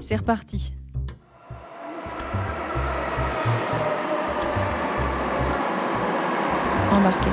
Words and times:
C'est 0.00 0.16
reparti. 0.16 0.72
Embarqué. 6.90 7.30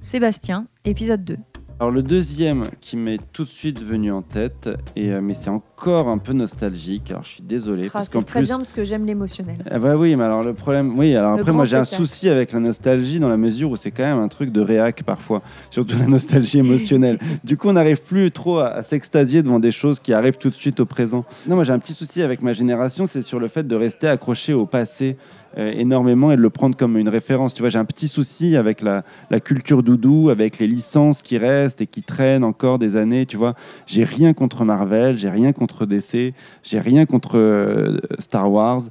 Sébastien, 0.00 0.66
épisode 0.84 1.24
2. 1.24 1.36
Alors 1.80 1.90
le 1.90 2.04
deuxième 2.04 2.62
qui 2.80 2.96
m'est 2.96 3.18
tout 3.32 3.42
de 3.42 3.48
suite 3.48 3.82
venu 3.82 4.12
en 4.12 4.22
tête, 4.22 4.70
et, 4.94 5.10
euh, 5.10 5.20
mais 5.20 5.34
c'est 5.34 5.50
encore 5.50 6.06
un 6.08 6.18
peu 6.18 6.32
nostalgique, 6.32 7.10
alors 7.10 7.24
je 7.24 7.30
suis 7.30 7.42
désolé. 7.42 7.90
Ah, 7.92 8.04
c'est 8.04 8.22
très 8.24 8.40
plus, 8.40 8.46
bien 8.46 8.58
parce 8.58 8.72
que 8.72 8.84
j'aime 8.84 9.04
l'émotionnel. 9.04 9.56
Ah 9.68 9.80
bah 9.80 9.96
oui, 9.96 10.14
mais 10.14 10.22
alors 10.22 10.44
le 10.44 10.54
problème, 10.54 10.96
oui, 10.96 11.16
alors 11.16 11.34
Le 11.34 11.40
après 11.40 11.52
moi 11.52 11.64
j'ai 11.64 11.76
un 11.76 11.84
souci 11.84 12.28
avec 12.28 12.52
la 12.52 12.60
nostalgie 12.60 13.18
dans 13.18 13.28
la 13.28 13.36
mesure 13.36 13.70
où 13.72 13.76
c'est 13.76 13.90
quand 13.90 14.04
même 14.04 14.20
un 14.20 14.28
truc 14.28 14.52
de 14.52 14.60
réac 14.60 15.02
parfois, 15.02 15.42
surtout 15.70 15.98
la 15.98 16.06
nostalgie 16.06 16.60
émotionnelle. 16.60 17.18
du 17.44 17.56
coup, 17.56 17.68
on 17.68 17.72
n'arrive 17.72 18.02
plus 18.02 18.30
trop 18.30 18.60
à, 18.60 18.68
à 18.68 18.82
s'extasier 18.84 19.42
devant 19.42 19.58
des 19.58 19.72
choses 19.72 19.98
qui 19.98 20.12
arrivent 20.12 20.38
tout 20.38 20.50
de 20.50 20.54
suite 20.54 20.78
au 20.78 20.86
présent. 20.86 21.24
Non, 21.48 21.56
moi 21.56 21.64
j'ai 21.64 21.72
un 21.72 21.80
petit 21.80 21.94
souci 21.94 22.22
avec 22.22 22.40
ma 22.40 22.52
génération, 22.52 23.06
c'est 23.08 23.22
sur 23.22 23.40
le 23.40 23.48
fait 23.48 23.66
de 23.66 23.74
rester 23.74 24.06
accroché 24.06 24.52
au 24.54 24.64
passé 24.64 25.16
énormément 25.56 26.32
et 26.32 26.36
de 26.36 26.40
le 26.40 26.50
prendre 26.50 26.76
comme 26.76 26.96
une 26.96 27.08
référence. 27.08 27.54
Tu 27.54 27.62
vois, 27.62 27.68
j'ai 27.68 27.78
un 27.78 27.84
petit 27.84 28.08
souci 28.08 28.56
avec 28.56 28.82
la, 28.82 29.04
la 29.30 29.40
culture 29.40 29.82
doudou, 29.82 30.30
avec 30.30 30.58
les 30.58 30.66
licences 30.66 31.22
qui 31.22 31.38
restent 31.38 31.80
et 31.80 31.86
qui 31.86 32.02
traînent 32.02 32.44
encore 32.44 32.78
des 32.78 32.96
années. 32.96 33.26
Tu 33.26 33.36
vois, 33.36 33.54
j'ai 33.86 34.04
rien 34.04 34.32
contre 34.32 34.64
Marvel, 34.64 35.16
j'ai 35.16 35.30
rien 35.30 35.52
contre 35.52 35.86
DC, 35.86 36.34
j'ai 36.62 36.80
rien 36.80 37.06
contre 37.06 37.38
euh, 37.38 37.98
Star 38.18 38.50
Wars. 38.50 38.82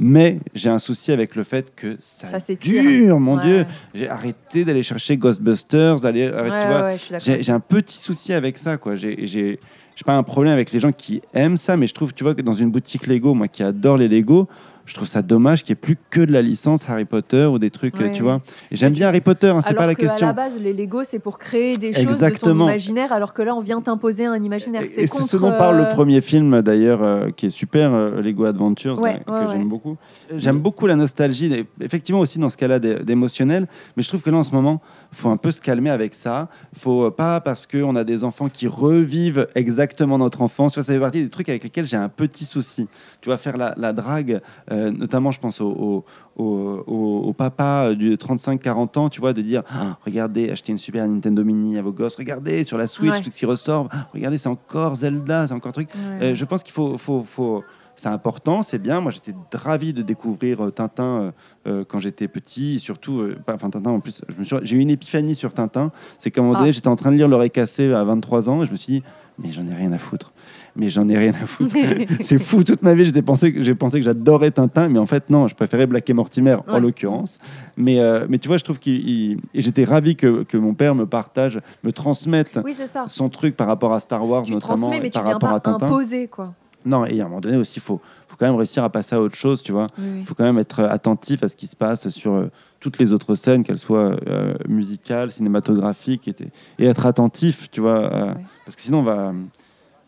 Mais 0.00 0.40
j'ai 0.54 0.70
un 0.70 0.80
souci 0.80 1.12
avec 1.12 1.36
le 1.36 1.44
fait 1.44 1.72
que 1.76 1.96
ça, 2.00 2.40
Ça 2.40 2.54
dure, 2.56 3.20
mon 3.20 3.36
Ouais. 3.36 3.44
Dieu. 3.44 3.66
J'ai 3.94 4.08
arrêté 4.08 4.64
d'aller 4.64 4.82
chercher 4.82 5.16
Ghostbusters, 5.16 6.00
d'aller, 6.00 6.28
Ouais, 6.30 6.96
ouais. 7.12 7.20
J'ai 7.20 7.52
un 7.52 7.60
petit 7.60 7.96
souci 7.96 8.32
avec 8.32 8.58
ça, 8.58 8.76
quoi. 8.76 8.96
J'ai 8.96 9.60
pas 10.04 10.14
un 10.16 10.24
problème 10.24 10.52
avec 10.52 10.72
les 10.72 10.80
gens 10.80 10.90
qui 10.90 11.22
aiment 11.32 11.56
ça, 11.56 11.76
mais 11.76 11.86
je 11.86 11.94
trouve, 11.94 12.12
tu 12.12 12.24
vois, 12.24 12.34
que 12.34 12.42
dans 12.42 12.52
une 12.52 12.72
boutique 12.72 13.06
Lego, 13.06 13.34
moi 13.34 13.46
qui 13.46 13.62
adore 13.62 13.96
les 13.96 14.08
Lego, 14.08 14.48
je 14.86 14.94
trouve 14.94 15.08
ça 15.08 15.22
dommage 15.22 15.62
qu'il 15.62 15.72
n'y 15.74 15.78
ait 15.78 15.80
plus 15.80 15.96
que 16.10 16.20
de 16.20 16.32
la 16.32 16.42
licence 16.42 16.88
Harry 16.90 17.04
Potter 17.06 17.44
ou 17.46 17.58
des 17.58 17.70
trucs, 17.70 17.96
Ouais, 17.98 18.12
tu 18.12 18.22
vois. 18.22 18.40
Et 18.70 18.76
j'aime 18.76 18.92
bien 18.92 19.08
Harry 19.08 19.20
Potter, 19.20 19.48
hein, 19.48 19.60
c'est 19.60 19.74
pas 19.74 19.86
la 19.86 19.94
que 19.94 20.04
à 20.04 20.08
question. 20.08 20.26
la 20.26 20.32
base, 20.32 20.58
les 20.60 20.72
Lego, 20.72 21.04
c'est 21.04 21.18
pour 21.18 21.38
créer 21.38 21.76
des 21.76 21.92
choses 21.92 22.02
de 22.04 22.08
ton 22.08 22.12
Exactement. 22.12 22.64
imaginaire, 22.68 23.12
alors 23.12 23.32
que 23.34 23.42
là, 23.42 23.54
on 23.54 23.60
vient 23.60 23.80
t'imposer 23.80 24.26
un 24.26 24.42
imaginaire. 24.42 24.82
Et- 24.82 24.88
C'est 24.88 25.06
ce 25.06 25.36
dont 25.36 25.52
parle 25.52 25.80
euh, 25.80 25.88
le 25.88 25.94
premier 25.94 26.20
film 26.20 26.60
d'ailleurs, 26.62 27.02
euh, 27.02 27.30
qui 27.30 27.46
est 27.46 27.50
super, 27.50 27.94
euh, 27.94 28.20
Lego 28.20 28.44
Adventures, 28.44 29.00
Ouais, 29.00 29.20
là, 29.26 29.32
ouais, 29.40 29.46
que 29.46 29.52
j'aime 29.52 29.68
beaucoup. 29.68 29.96
J'aime 30.36 30.58
beaucoup 30.60 30.86
la 30.86 30.96
nostalgie, 30.96 31.64
effectivement 31.80 32.20
aussi 32.20 32.38
dans 32.38 32.48
ce 32.48 32.56
cas-là 32.56 32.78
d'é- 32.78 32.98
d'émotionnel, 33.04 33.66
mais 33.96 34.02
je 34.02 34.08
trouve 34.08 34.22
que 34.22 34.30
là 34.30 34.38
en 34.38 34.42
ce 34.42 34.52
moment, 34.52 34.80
il 35.12 35.16
faut 35.18 35.28
un 35.30 35.36
peu 35.36 35.50
se 35.50 35.60
calmer 35.60 35.90
avec 35.90 36.14
ça. 36.14 36.48
faut 36.76 37.04
euh, 37.06 37.10
pas 37.10 37.40
parce 37.40 37.66
qu'on 37.66 37.94
a 37.96 38.04
des 38.04 38.24
enfants 38.24 38.48
qui 38.48 38.66
revivent 38.66 39.46
exactement 39.54 40.18
notre 40.18 40.42
enfance. 40.42 40.72
Tu 40.72 40.80
vois, 40.80 40.84
ça 40.84 40.92
fait 40.92 40.98
partie 41.00 41.22
des 41.22 41.28
trucs 41.30 41.48
avec 41.48 41.62
lesquels 41.64 41.86
j'ai 41.86 41.96
un 41.96 42.08
petit 42.08 42.44
souci. 42.44 42.88
Tu 43.20 43.28
vas 43.28 43.36
faire 43.36 43.56
la, 43.56 43.74
la 43.76 43.92
drague, 43.92 44.40
euh, 44.70 44.73
notamment 44.74 45.30
je 45.30 45.40
pense 45.40 45.60
au, 45.60 45.68
au, 45.68 46.04
au- 46.36 46.84
au- 46.86 47.22
au 47.28 47.32
papa 47.32 47.94
du 47.94 48.16
35-40 48.16 48.98
ans, 48.98 49.08
tu 49.08 49.20
vois, 49.20 49.32
de 49.32 49.42
dire 49.42 49.62
Ah, 49.70 49.98
regardez, 50.04 50.50
achetez 50.50 50.72
une 50.72 50.78
super 50.78 51.06
Nintendo 51.08 51.44
Mini 51.44 51.78
à 51.78 51.82
vos 51.82 51.92
gosses, 51.92 52.16
regardez 52.16 52.64
sur 52.64 52.78
la 52.78 52.86
Switch, 52.86 53.10
Ouais. 53.12 53.20
tout 53.20 53.30
ce 53.30 53.36
qui 53.36 53.46
ressort, 53.46 53.88
Ah, 53.92 54.08
regardez, 54.12 54.38
c'est 54.38 54.48
encore 54.48 54.96
Zelda, 54.96 55.48
c'est 55.48 55.54
encore 55.54 55.72
truc. 55.72 55.88
Ouais. 55.94 56.26
Euh, 56.26 56.34
je 56.34 56.44
pense 56.44 56.62
qu'il 56.62 56.72
faut, 56.74 56.96
faut, 56.98 57.20
faut- 57.20 57.62
c'est 57.96 58.08
important, 58.08 58.62
c'est 58.62 58.80
bien. 58.80 59.00
Moi, 59.00 59.12
j'étais 59.12 59.32
ravi 59.54 59.92
de 59.92 60.02
découvrir 60.02 60.64
euh, 60.64 60.70
Tintin 60.72 61.04
euh, 61.04 61.30
euh, 61.68 61.84
quand 61.86 62.00
j'étais 62.00 62.26
petit, 62.26 62.74
et 62.76 62.78
surtout, 62.80 63.20
euh, 63.20 63.38
enfin 63.48 63.70
Tintin 63.70 63.90
en 63.90 64.00
plus. 64.00 64.22
J'ai 64.62 64.76
eu 64.76 64.80
une 64.80 64.90
épiphanie 64.90 65.36
sur 65.36 65.54
Tintin. 65.54 65.92
C'est 66.18 66.32
qu'à 66.32 66.40
un 66.40 66.44
moment 66.44 66.56
Ah. 66.56 66.60
donné, 66.62 66.72
j'étais 66.72 66.88
en 66.88 66.96
train 66.96 67.12
de 67.12 67.16
lire 67.16 67.28
L'oreille 67.28 67.50
cassée 67.52 67.92
à 67.92 68.02
23 68.02 68.48
ans, 68.48 68.64
et 68.64 68.66
je 68.66 68.72
me 68.72 68.76
suis 68.76 68.94
dit, 68.94 69.02
mais 69.38 69.52
j'en 69.52 69.64
ai 69.68 69.74
rien 69.74 69.92
à 69.92 69.98
foutre. 69.98 70.32
Mais 70.76 70.88
j'en 70.88 71.08
ai 71.08 71.16
rien 71.16 71.30
à 71.30 71.46
foutre. 71.46 71.74
c'est 72.20 72.38
fou. 72.38 72.64
Toute 72.64 72.82
ma 72.82 72.94
vie, 72.94 73.04
j'étais 73.04 73.22
pensé 73.22 73.52
que 73.52 73.62
j'ai 73.62 73.74
pensé 73.76 73.98
que 74.00 74.04
j'adorais 74.04 74.50
Tintin, 74.50 74.88
mais 74.88 74.98
en 74.98 75.06
fait 75.06 75.30
non, 75.30 75.46
je 75.46 75.54
préférais 75.54 75.86
Black 75.86 76.08
et 76.10 76.14
Mortimer 76.14 76.56
en 76.66 76.78
l'occurrence. 76.80 77.38
Mais 77.76 78.00
euh, 78.00 78.26
mais 78.28 78.38
tu 78.38 78.48
vois, 78.48 78.56
je 78.56 78.64
trouve 78.64 78.78
qu'il 78.80 79.38
j'étais 79.54 79.84
ravi 79.84 80.16
que, 80.16 80.42
que 80.42 80.56
mon 80.56 80.74
père 80.74 80.94
me 80.96 81.06
partage, 81.06 81.60
me 81.84 81.92
transmette 81.92 82.58
Oui, 82.64 82.74
son 83.06 83.28
truc 83.28 83.56
par 83.56 83.68
rapport 83.68 83.92
à 83.92 84.00
Star 84.00 84.28
Wars 84.28 84.42
Tu 84.42 84.52
notamment 84.52 84.92
et 84.92 85.00
mais 85.00 85.10
tu 85.10 85.12
par 85.12 85.24
viens 85.24 85.32
rapport 85.34 85.50
pas 85.50 85.56
à 85.56 85.60
Tintin. 85.60 85.86
imposer, 85.86 86.26
quoi. 86.26 86.54
Non, 86.86 87.06
et 87.06 87.18
à 87.20 87.24
un 87.24 87.28
moment 87.28 87.40
donné 87.40 87.56
aussi, 87.56 87.78
il 87.78 87.82
faut, 87.82 87.98
faut 88.28 88.36
quand 88.36 88.44
même 88.44 88.56
réussir 88.56 88.84
à 88.84 88.90
passer 88.90 89.14
à 89.16 89.20
autre 89.20 89.36
chose, 89.36 89.62
tu 89.62 89.72
vois. 89.72 89.86
Oui, 89.96 90.04
oui. 90.06 90.18
Il 90.20 90.26
faut 90.26 90.34
quand 90.34 90.44
même 90.44 90.58
être 90.58 90.80
attentif 90.80 91.42
à 91.42 91.48
ce 91.48 91.56
qui 91.56 91.66
se 91.66 91.76
passe 91.76 92.10
sur 92.10 92.34
euh, 92.34 92.50
toutes 92.78 92.98
les 92.98 93.14
autres 93.14 93.36
scènes, 93.36 93.64
qu'elles 93.64 93.78
soient 93.78 94.16
euh, 94.28 94.54
musicales, 94.68 95.30
cinématographiques, 95.30 96.28
et, 96.28 96.34
et 96.78 96.84
être 96.86 97.06
attentif, 97.06 97.70
tu 97.70 97.80
vois. 97.80 98.14
euh. 98.14 98.34
Parce 98.66 98.76
que 98.76 98.82
sinon, 98.82 98.98
on 98.98 99.02
va... 99.02 99.32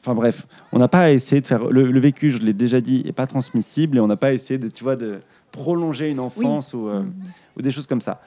Enfin 0.06 0.14
bref, 0.14 0.46
on 0.70 0.78
n'a 0.78 0.86
pas 0.86 1.00
à 1.00 1.10
essayer 1.10 1.40
de 1.40 1.46
faire... 1.48 1.64
Le, 1.68 1.90
le 1.90 1.98
vécu, 1.98 2.30
je 2.30 2.38
l'ai 2.38 2.52
déjà 2.52 2.80
dit, 2.80 3.02
n'est 3.04 3.10
pas 3.12 3.26
transmissible, 3.26 3.96
et 3.96 4.00
on 4.00 4.06
n'a 4.06 4.16
pas 4.16 4.28
à 4.28 4.32
essayer 4.32 4.56
de, 4.56 4.68
tu 4.68 4.84
vois, 4.84 4.94
de 4.94 5.18
prolonger 5.50 6.08
une 6.10 6.20
enfance 6.20 6.74
ou, 6.74 6.86
euh, 6.88 7.02
Mhm. 7.02 7.12
ou 7.56 7.62
des 7.62 7.72
choses 7.72 7.88
comme 7.88 8.00
ça. 8.00 8.20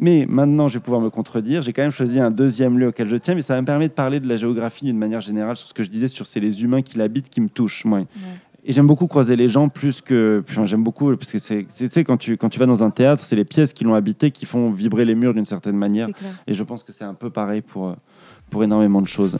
Mais 0.00 0.26
maintenant, 0.28 0.66
je 0.66 0.74
vais 0.74 0.80
pouvoir 0.82 1.00
me 1.00 1.08
contredire. 1.10 1.62
J'ai 1.62 1.72
quand 1.72 1.82
même 1.82 1.92
choisi 1.92 2.18
un 2.18 2.30
deuxième 2.32 2.78
lieu 2.80 2.88
auquel 2.88 3.08
je 3.08 3.14
tiens, 3.14 3.36
mais 3.36 3.42
ça 3.42 3.60
me 3.60 3.64
permet 3.64 3.86
de 3.86 3.92
parler 3.92 4.18
de 4.18 4.28
la 4.28 4.34
géographie 4.36 4.86
d'une 4.86 4.98
manière 4.98 5.20
générale 5.20 5.56
sur 5.56 5.68
ce 5.68 5.74
que 5.74 5.84
je 5.84 5.88
disais 5.88 6.08
sur 6.08 6.26
c'est 6.26 6.40
les 6.40 6.64
humains 6.64 6.82
qui 6.82 6.98
l'habitent 6.98 7.28
qui 7.30 7.40
me 7.40 7.48
touchent, 7.48 7.84
moi. 7.84 7.98
Ouais. 7.98 8.06
Et 8.64 8.72
j'aime 8.72 8.86
beaucoup 8.88 9.06
croiser 9.06 9.36
les 9.36 9.48
gens 9.48 9.68
plus 9.68 10.00
que. 10.00 10.42
Enfin, 10.48 10.66
j'aime 10.66 10.82
beaucoup 10.82 11.16
parce 11.16 11.30
que 11.32 11.38
c'est, 11.38 11.66
c'est- 11.68 11.86
tu 11.86 11.92
sais, 11.92 12.02
quand 12.04 12.16
tu, 12.16 12.36
quand 12.36 12.48
tu 12.48 12.58
vas 12.58 12.66
dans 12.66 12.82
un 12.82 12.90
théâtre, 12.90 13.22
c'est 13.24 13.36
les 13.36 13.44
pièces 13.44 13.72
qui 13.72 13.84
l'ont 13.84 13.94
habité 13.94 14.32
qui 14.32 14.46
font 14.46 14.70
vibrer 14.72 15.04
les 15.04 15.14
murs 15.14 15.32
d'une 15.32 15.44
certaine 15.44 15.76
manière. 15.76 16.08
Et 16.48 16.54
je 16.54 16.62
pense 16.64 16.82
que 16.82 16.92
c'est 16.92 17.04
un 17.04 17.14
peu 17.14 17.30
pareil 17.30 17.60
pour, 17.62 17.94
pour 18.50 18.64
énormément 18.64 19.00
de 19.00 19.06
choses. 19.08 19.38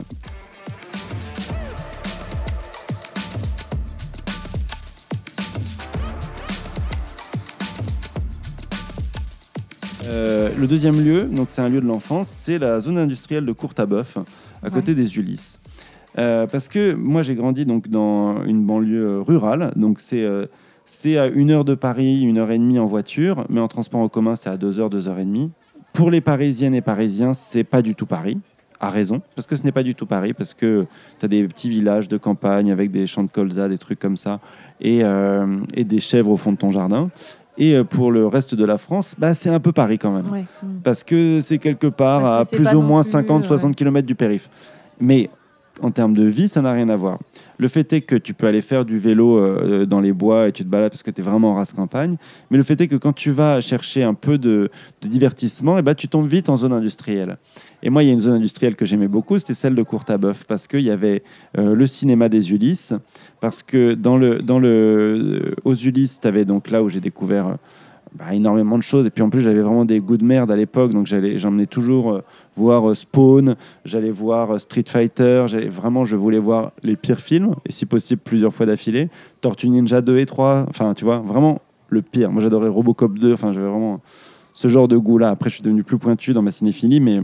Euh, 10.09 10.49
le 10.57 10.67
deuxième 10.67 10.99
lieu, 10.99 11.25
donc 11.25 11.49
c'est 11.49 11.61
un 11.61 11.69
lieu 11.69 11.81
de 11.81 11.85
l'enfance, 11.85 12.27
c'est 12.29 12.57
la 12.57 12.79
zone 12.79 12.97
industrielle 12.97 13.45
de 13.45 13.51
Courtabœuf, 13.51 14.17
à 14.63 14.69
côté 14.69 14.95
des 14.95 15.17
Ulysses. 15.17 15.59
Euh, 16.17 16.47
parce 16.47 16.67
que 16.67 16.93
moi 16.95 17.21
j'ai 17.21 17.35
grandi 17.35 17.65
donc 17.65 17.87
dans 17.87 18.43
une 18.45 18.65
banlieue 18.65 19.05
euh, 19.05 19.21
rurale, 19.21 19.71
donc 19.75 19.99
c'est 19.99 20.23
euh, 20.23 20.47
c'est 20.85 21.19
à 21.19 21.27
une 21.27 21.51
heure 21.51 21.65
de 21.65 21.75
Paris, 21.75 22.23
une 22.23 22.39
heure 22.39 22.49
et 22.49 22.57
demie 22.57 22.79
en 22.79 22.85
voiture, 22.85 23.45
mais 23.49 23.61
en 23.61 23.67
transport 23.67 24.01
en 24.01 24.09
commun 24.09 24.35
c'est 24.35 24.49
à 24.49 24.57
deux 24.57 24.79
heures, 24.79 24.89
deux 24.89 25.07
heures 25.07 25.19
et 25.19 25.25
demie. 25.25 25.51
Pour 25.93 26.09
les 26.09 26.21
Parisiennes 26.21 26.73
et 26.73 26.81
Parisiens, 26.81 27.33
c'est 27.33 27.63
pas 27.63 27.83
du 27.83 27.93
tout 27.93 28.07
Paris. 28.07 28.39
À 28.81 28.91
raison, 28.91 29.21
parce 29.35 29.45
que 29.45 29.57
ce 29.57 29.63
n'est 29.63 29.73
pas 29.73 29.83
du 29.83 29.93
tout 29.93 30.05
Paris, 30.05 30.31
parce 30.31 30.53
que 30.53 30.85
tu 31.19 31.25
as 31.25 31.27
des 31.27 31.45
petits 31.49 31.69
villages 31.69 32.07
de 32.07 32.15
campagne 32.15 32.71
avec 32.71 32.91
des 32.91 33.07
champs 33.07 33.25
de 33.25 33.29
colza, 33.29 33.67
des 33.67 33.77
trucs 33.77 33.99
comme 33.99 34.15
ça, 34.15 34.39
et, 34.79 35.03
euh, 35.03 35.59
et 35.73 35.83
des 35.83 35.99
chèvres 35.99 36.31
au 36.31 36.37
fond 36.37 36.53
de 36.53 36.57
ton 36.57 36.71
jardin. 36.71 37.09
Et 37.57 37.75
euh, 37.75 37.83
pour 37.83 38.11
le 38.11 38.27
reste 38.27 38.55
de 38.55 38.63
la 38.63 38.77
France, 38.77 39.15
bah, 39.17 39.33
c'est 39.33 39.49
un 39.49 39.59
peu 39.59 39.71
Paris 39.71 39.99
quand 39.99 40.11
même 40.11 40.31
Ouais. 40.31 40.45
Parce 40.83 41.03
que 41.03 41.41
c'est 41.41 41.57
quelque 41.57 41.87
part 41.87 42.25
à 42.25 42.45
plus 42.45 42.73
ou 42.73 42.81
moins 42.81 43.01
plus, 43.01 43.11
50-60 43.11 43.65
ouais. 43.65 43.73
km 43.73 44.07
du 44.07 44.15
périph. 44.15 44.49
Mais 44.99 45.29
en 45.81 45.91
termes 45.91 46.13
de 46.13 46.23
vie, 46.23 46.47
ça 46.47 46.61
n'a 46.61 46.71
rien 46.71 46.89
à 46.89 46.95
voir. 46.95 47.19
Le 47.57 47.67
fait 47.67 47.91
est 47.93 48.01
que 48.01 48.15
tu 48.15 48.33
peux 48.33 48.47
aller 48.47 48.61
faire 48.61 48.85
du 48.85 48.97
vélo 48.97 49.37
euh, 49.37 49.85
dans 49.85 49.99
les 49.99 50.13
bois 50.13 50.47
et 50.47 50.51
tu 50.51 50.63
te 50.63 50.69
balades 50.69 50.91
parce 50.91 51.03
que 51.03 51.11
tu 51.11 51.21
es 51.21 51.23
vraiment 51.23 51.51
en 51.51 51.55
race 51.55 51.73
campagne. 51.73 52.17
Mais 52.49 52.57
le 52.57 52.63
fait 52.63 52.79
est 52.81 52.87
que 52.87 52.95
quand 52.95 53.13
tu 53.13 53.31
vas 53.31 53.61
chercher 53.61 54.03
un 54.03 54.13
peu 54.13 54.37
de, 54.37 54.69
divertissement, 55.01 55.77
eh 55.77 55.81
ben, 55.81 55.95
tu 55.95 56.07
tombes 56.07 56.27
vite 56.27 56.49
en 56.49 56.57
zone 56.57 56.73
industrielle. 56.73 57.37
Et 57.83 57.89
moi, 57.89 58.03
il 58.03 58.07
y 58.07 58.09
a 58.09 58.13
une 58.13 58.19
zone 58.19 58.35
industrielle 58.35 58.75
que 58.75 58.85
j'aimais 58.85 59.07
beaucoup, 59.07 59.37
c'était 59.37 59.53
celle 59.53 59.75
de 59.75 59.83
Courtabœuf, 59.83 60.45
parce 60.45 60.67
qu'il 60.67 60.81
y 60.81 60.91
avait 60.91 61.23
euh, 61.57 61.75
le 61.75 61.87
cinéma 61.87 62.29
des 62.29 62.51
Ulysses, 62.51 62.93
parce 63.39 63.63
que 63.63 63.93
dans 63.93 64.17
le, 64.17 64.39
dans 64.39 64.59
le, 64.59 64.69
euh, 64.69 65.55
aux 65.63 65.75
Ulysses, 65.75 66.19
tu 66.21 66.27
avais 66.27 66.45
donc 66.45 66.69
là 66.69 66.83
où 66.83 66.89
j'ai 66.89 66.99
découvert 66.99 67.57
bah, 68.13 68.33
énormément 68.33 68.77
de 68.77 68.83
choses. 68.83 69.05
Et 69.05 69.09
puis 69.09 69.21
en 69.21 69.29
plus, 69.29 69.41
j'avais 69.41 69.61
vraiment 69.61 69.85
des 69.85 69.99
goûts 69.99 70.17
de 70.17 70.25
merde 70.25 70.51
à 70.51 70.55
l'époque, 70.55 70.91
donc 70.91 71.07
j'allais, 71.07 71.37
j'emmenais 71.37 71.67
toujours 71.67 72.21
voir 72.59 72.89
euh, 72.89 72.93
Spawn, 72.93 73.55
j'allais 73.85 74.11
voir 74.11 74.51
euh, 74.51 74.57
Street 74.57 74.83
Fighter, 74.85 75.45
vraiment, 75.69 76.05
je 76.05 76.15
voulais 76.15 76.39
voir 76.39 76.71
les 76.83 76.95
pires 76.95 77.21
films, 77.21 77.55
et 77.65 77.71
si 77.71 77.85
possible 77.85 78.21
plusieurs 78.23 78.53
fois 78.53 78.65
d'affilée. 78.65 79.09
Tortue 79.41 79.69
Ninja 79.69 80.01
2 80.01 80.19
et 80.19 80.25
3, 80.25 80.65
enfin, 80.69 80.93
tu 80.93 81.05
vois, 81.05 81.19
vraiment 81.19 81.61
le 81.87 82.01
pire. 82.01 82.31
Moi, 82.31 82.41
j'adorais 82.41 82.67
Robocop 82.67 83.17
2, 83.17 83.33
enfin, 83.33 83.53
j'avais 83.53 83.67
vraiment 83.67 84.01
ce 84.53 84.67
genre 84.67 84.87
de 84.87 84.97
goût-là. 84.97 85.29
Après, 85.29 85.49
je 85.49 85.55
suis 85.55 85.63
devenu 85.63 85.83
plus 85.83 85.97
pointu 85.97 86.33
dans 86.33 86.41
ma 86.41 86.51
cinéphilie, 86.51 86.99
mais 86.99 87.21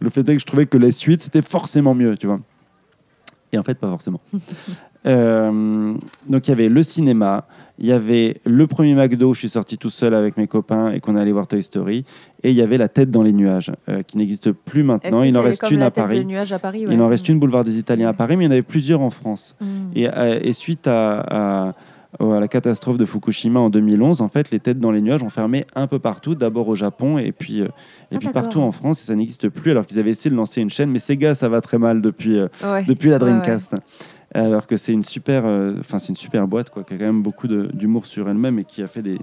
le 0.00 0.10
fait 0.10 0.28
est 0.28 0.34
que 0.34 0.40
je 0.40 0.46
trouvais 0.46 0.66
que 0.66 0.76
les 0.76 0.92
suites, 0.92 1.22
c'était 1.22 1.42
forcément 1.42 1.94
mieux, 1.94 2.16
tu 2.16 2.26
vois. 2.26 2.40
Et 3.52 3.58
en 3.58 3.62
fait, 3.62 3.78
pas 3.78 3.88
forcément. 3.88 4.20
Euh, 5.06 5.94
donc, 6.28 6.48
il 6.48 6.50
y 6.50 6.52
avait 6.52 6.68
le 6.68 6.82
cinéma, 6.82 7.46
il 7.78 7.86
y 7.86 7.92
avait 7.92 8.36
le 8.44 8.66
premier 8.66 8.94
McDo 8.94 9.30
où 9.30 9.34
je 9.34 9.40
suis 9.40 9.48
sorti 9.48 9.76
tout 9.78 9.90
seul 9.90 10.14
avec 10.14 10.36
mes 10.36 10.46
copains 10.46 10.92
et 10.92 11.00
qu'on 11.00 11.16
allait 11.16 11.32
voir 11.32 11.46
Toy 11.46 11.62
Story, 11.62 12.04
et 12.42 12.50
il 12.50 12.56
y 12.56 12.62
avait 12.62 12.78
la 12.78 12.88
tête 12.88 13.10
dans 13.10 13.22
les 13.22 13.32
nuages, 13.32 13.72
euh, 13.88 14.02
qui 14.02 14.16
n'existe 14.18 14.52
plus 14.52 14.82
maintenant. 14.82 15.22
Il 15.22 15.36
en 15.38 15.42
reste 15.42 15.70
une 15.70 15.82
à 15.82 15.90
Paris. 15.90 16.24
nuage 16.24 16.52
à 16.52 16.58
Paris 16.58 16.86
Il 16.90 17.00
en 17.02 17.08
reste 17.08 17.28
une 17.28 17.38
boulevard 17.38 17.64
des 17.64 17.78
Italiens 17.78 18.08
à 18.08 18.12
Paris, 18.14 18.36
mais 18.36 18.44
il 18.44 18.46
y 18.46 18.50
en 18.50 18.52
avait 18.52 18.62
plusieurs 18.62 19.00
en 19.00 19.10
France. 19.10 19.56
Et, 19.94 20.08
euh, 20.08 20.38
et 20.42 20.52
suite 20.52 20.86
à, 20.86 21.20
à- 21.68 21.74
à 22.20 22.38
la 22.38 22.46
catastrophe 22.46 22.96
de 22.96 23.04
Fukushima 23.04 23.58
en 23.58 23.70
2011, 23.70 24.20
en 24.20 24.28
fait, 24.28 24.52
les 24.52 24.60
têtes 24.60 24.78
dans 24.78 24.92
les 24.92 25.00
nuages 25.02 25.24
ont 25.24 25.28
fermé 25.30 25.64
un 25.74 25.88
peu 25.88 25.98
partout, 25.98 26.36
d'abord 26.36 26.68
au 26.68 26.76
Japon 26.76 27.18
et 27.18 27.32
puis, 27.32 27.60
euh, 27.60 27.64
et 27.64 28.14
Ah, 28.14 28.18
puis 28.20 28.28
partout 28.28 28.60
en 28.60 28.70
France, 28.70 29.02
et 29.02 29.04
ça 29.06 29.16
n'existe 29.16 29.48
plus, 29.48 29.72
alors 29.72 29.84
qu'ils 29.84 29.98
avaient 29.98 30.12
essayé 30.12 30.30
de 30.30 30.36
lancer 30.36 30.60
une 30.60 30.70
chaîne. 30.70 30.90
Mais 30.92 31.00
Sega, 31.00 31.34
ça 31.34 31.48
va 31.48 31.60
très 31.60 31.76
mal 31.76 32.00
depuis, 32.00 32.38
euh, 32.38 32.46
Ouais. 32.62 32.84
depuis 32.86 33.10
la 33.10 33.16
ouais. 33.16 33.24
Alors 34.34 34.66
que 34.66 34.76
c'est 34.76 34.92
une 34.92 35.04
super, 35.04 35.46
euh, 35.46 35.74
enfin 35.78 35.98
c'est 36.00 36.08
une 36.08 36.16
super 36.16 36.48
boîte 36.48 36.70
quoi, 36.70 36.82
qui 36.82 36.94
a 36.94 36.98
quand 36.98 37.04
même 37.06 37.22
beaucoup 37.22 37.46
d'humour 37.46 38.04
sur 38.04 38.28
elle-même 38.28 38.58
et 38.58 38.64
qui 38.64 38.82
a 38.82 38.88
fait 38.88 39.00
des, 39.02 39.16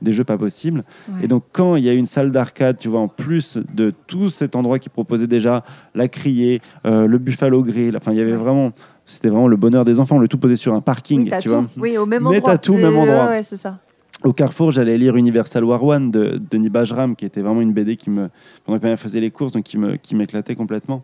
des 0.00 0.12
jeux 0.12 0.24
pas 0.24 0.38
possibles. 0.38 0.84
Ouais. 1.08 1.24
Et 1.24 1.28
donc 1.28 1.44
quand 1.52 1.76
il 1.76 1.84
y 1.84 1.88
a 1.90 1.92
une 1.92 2.06
salle 2.06 2.30
d'arcade, 2.30 2.78
tu 2.78 2.88
vois, 2.88 3.00
en 3.00 3.08
plus 3.08 3.58
de 3.74 3.92
tout 4.06 4.30
cet 4.30 4.56
endroit 4.56 4.78
qui 4.78 4.88
proposait 4.88 5.26
déjà 5.26 5.64
la 5.94 6.08
criée, 6.08 6.62
euh, 6.86 7.06
le 7.06 7.18
Buffalo 7.18 7.62
Grill, 7.62 7.94
enfin 7.96 8.12
il 8.12 8.18
y 8.18 8.22
avait 8.22 8.32
vraiment, 8.36 8.72
c'était 9.04 9.28
vraiment 9.28 9.48
le 9.48 9.56
bonheur 9.56 9.84
des 9.84 10.00
enfants, 10.00 10.18
le 10.18 10.28
tout 10.28 10.38
posé 10.38 10.56
sur 10.56 10.72
un 10.72 10.80
parking, 10.80 11.24
Oui, 11.30 11.38
tu 11.42 11.48
tout. 11.48 11.54
vois. 11.54 11.66
Oui, 11.76 11.98
au 11.98 12.06
même 12.06 12.26
Mais 12.30 12.40
t'as 12.40 12.56
tout 12.56 12.74
même 12.74 12.96
endroit. 12.96 13.24
Ouais, 13.24 13.30
ouais, 13.30 13.42
c'est 13.42 13.58
ça. 13.58 13.78
Au 14.22 14.32
Carrefour, 14.32 14.70
j'allais 14.70 14.96
lire 14.96 15.16
Universal 15.16 15.64
War 15.64 15.84
One 15.84 16.10
de 16.10 16.40
Denis 16.50 16.70
Bajram, 16.70 17.14
qui 17.14 17.26
était 17.26 17.42
vraiment 17.42 17.60
une 17.60 17.74
BD 17.74 17.96
qui 17.96 18.08
me, 18.08 18.30
pendant 18.64 18.78
que 18.78 18.82
ma 18.84 18.88
mère 18.90 18.98
faisait 18.98 19.20
les 19.20 19.30
courses, 19.30 19.52
donc 19.52 19.64
qui 19.64 19.76
me, 19.76 19.96
qui 19.96 20.14
m'éclatait 20.14 20.54
complètement. 20.54 21.02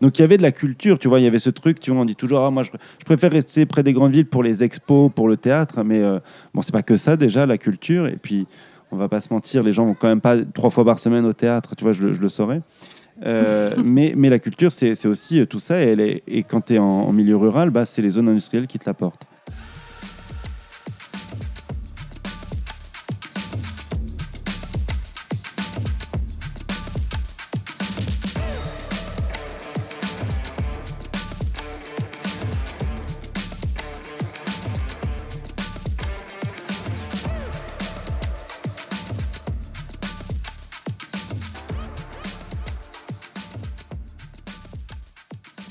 Donc 0.00 0.18
il 0.18 0.22
y 0.22 0.24
avait 0.24 0.36
de 0.38 0.42
la 0.42 0.52
culture, 0.52 0.98
tu 0.98 1.08
vois, 1.08 1.20
il 1.20 1.24
y 1.24 1.26
avait 1.26 1.38
ce 1.38 1.50
truc, 1.50 1.78
tu 1.80 1.90
vois, 1.90 2.00
on 2.00 2.04
dit 2.04 2.16
toujours, 2.16 2.40
ah, 2.40 2.50
moi 2.50 2.62
je, 2.62 2.70
je 2.98 3.04
préfère 3.04 3.30
rester 3.30 3.66
près 3.66 3.82
des 3.82 3.92
grandes 3.92 4.12
villes 4.12 4.26
pour 4.26 4.42
les 4.42 4.62
expos, 4.64 5.10
pour 5.14 5.28
le 5.28 5.36
théâtre, 5.36 5.82
mais 5.84 5.98
euh, 6.00 6.18
bon, 6.54 6.62
c'est 6.62 6.72
pas 6.72 6.82
que 6.82 6.96
ça 6.96 7.16
déjà, 7.16 7.44
la 7.46 7.58
culture, 7.58 8.06
et 8.06 8.16
puis 8.20 8.46
on 8.92 8.96
va 8.96 9.08
pas 9.08 9.20
se 9.20 9.32
mentir, 9.32 9.62
les 9.62 9.72
gens 9.72 9.84
vont 9.84 9.94
quand 9.94 10.08
même 10.08 10.20
pas 10.22 10.36
trois 10.42 10.70
fois 10.70 10.84
par 10.84 10.98
semaine 10.98 11.26
au 11.26 11.32
théâtre, 11.34 11.76
tu 11.76 11.84
vois, 11.84 11.92
je, 11.92 12.02
le- 12.02 12.12
je 12.14 12.20
le 12.20 12.28
saurais. 12.28 12.62
Euh, 13.26 13.74
mais, 13.84 14.14
mais 14.16 14.30
la 14.30 14.38
culture, 14.38 14.72
c'est 14.72 15.06
aussi 15.06 15.40
euh, 15.40 15.44
tout 15.46 15.60
ça, 15.60 15.82
et, 15.82 15.88
elle 15.88 16.00
est- 16.00 16.22
et 16.26 16.42
quand 16.44 16.62
tu 16.62 16.74
es 16.74 16.78
en, 16.78 16.84
en 16.84 17.12
milieu 17.12 17.36
rural, 17.36 17.68
bah, 17.70 17.84
c'est 17.84 18.00
les 18.00 18.08
zones 18.10 18.28
industrielles 18.30 18.66
qui 18.66 18.78
te 18.78 18.88
l'apportent. 18.88 19.26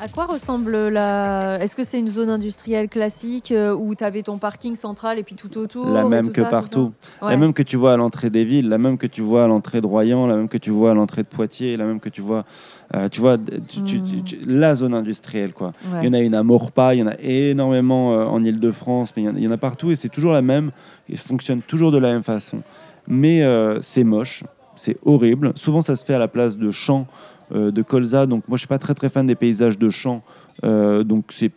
À 0.01 0.07
quoi 0.07 0.25
ressemble 0.27 0.87
la. 0.87 1.59
Est-ce 1.61 1.75
que 1.75 1.83
c'est 1.83 1.99
une 1.99 2.07
zone 2.07 2.29
industrielle 2.29 2.87
classique 2.87 3.51
euh, 3.51 3.73
où 3.75 3.95
tu 3.95 4.03
avais 4.05 4.21
ton 4.23 4.37
parking 4.37 4.75
central 4.75 5.19
et 5.19 5.23
puis 5.23 5.35
tout 5.35 5.57
autour 5.57 5.89
La 5.89 6.05
même 6.05 6.27
tout 6.27 6.31
que 6.31 6.41
ça, 6.41 6.49
partout. 6.49 6.93
Ouais. 7.21 7.31
La 7.31 7.37
même 7.37 7.53
que 7.53 7.63
tu 7.63 7.75
vois 7.75 7.93
à 7.93 7.97
l'entrée 7.97 8.29
des 8.29 8.45
villes, 8.45 8.69
la 8.69 8.77
même 8.77 8.97
que 8.97 9.07
tu 9.07 9.19
vois 9.21 9.43
à 9.43 9.47
l'entrée 9.47 9.81
de 9.81 9.85
Royan, 9.87 10.25
la 10.25 10.37
même 10.37 10.47
que 10.47 10.57
tu 10.57 10.69
vois 10.69 10.91
à 10.91 10.93
l'entrée 10.93 11.23
de 11.23 11.27
Poitiers, 11.27 11.75
la 11.75 11.83
même 11.83 11.99
que 11.99 12.07
tu 12.07 12.21
vois, 12.21 12.45
euh, 12.95 13.09
tu 13.09 13.19
vois, 13.19 13.37
tu- 13.37 13.83
tu- 13.83 14.01
tu- 14.01 14.23
tu- 14.23 14.39
la 14.47 14.73
zone 14.73 14.93
industrielle 14.93 15.51
quoi. 15.51 15.73
Ouais. 15.91 15.99
Il 16.03 16.05
y 16.05 16.09
en 16.09 16.13
a 16.13 16.19
une 16.19 16.35
à 16.35 16.43
Maurepas, 16.43 16.93
il 16.93 16.99
y 16.99 17.03
en 17.03 17.07
a 17.07 17.19
énormément 17.19 18.13
euh, 18.13 18.23
en 18.25 18.41
Île-de-France, 18.41 19.11
mais 19.17 19.23
il 19.23 19.25
y 19.25 19.29
en 19.29 19.35
a- 19.35 19.37
il 19.37 19.43
y, 19.43 19.47
en 19.47 19.51
a 19.51 19.57
partout 19.57 19.91
et 19.91 19.97
c'est 19.97 20.07
toujours 20.09 20.31
la 20.31 20.41
même. 20.41 20.71
Il 21.09 21.17
fonctionne 21.17 21.61
toujours 21.61 21.91
de 21.91 21.97
la 21.97 22.13
même 22.13 22.23
façon. 22.23 22.61
Mais 23.07 23.41
euh, 23.43 23.79
c'est 23.81 24.03
moche, 24.05 24.43
c'est 24.79 24.97
horrible. 25.05 25.51
Souvent 25.55 25.81
ça 25.81 25.95
se 25.95 26.05
fait 26.05 26.13
à 26.13 26.19
la 26.19 26.27
place 26.27 26.57
de 26.57 26.71
champs 26.71 27.07
euh, 27.53 27.71
de 27.71 27.81
colza. 27.81 28.25
Donc 28.25 28.47
moi 28.47 28.57
je 28.57 28.61
suis 28.61 28.67
pas 28.67 28.79
très 28.79 28.93
très 28.95 29.09
fan 29.09 29.25
des 29.27 29.35
paysages 29.35 29.77
de 29.77 29.89
champs. 29.89 30.23
Euh, 30.63 31.03
donc 31.03 31.25
c'est 31.29 31.51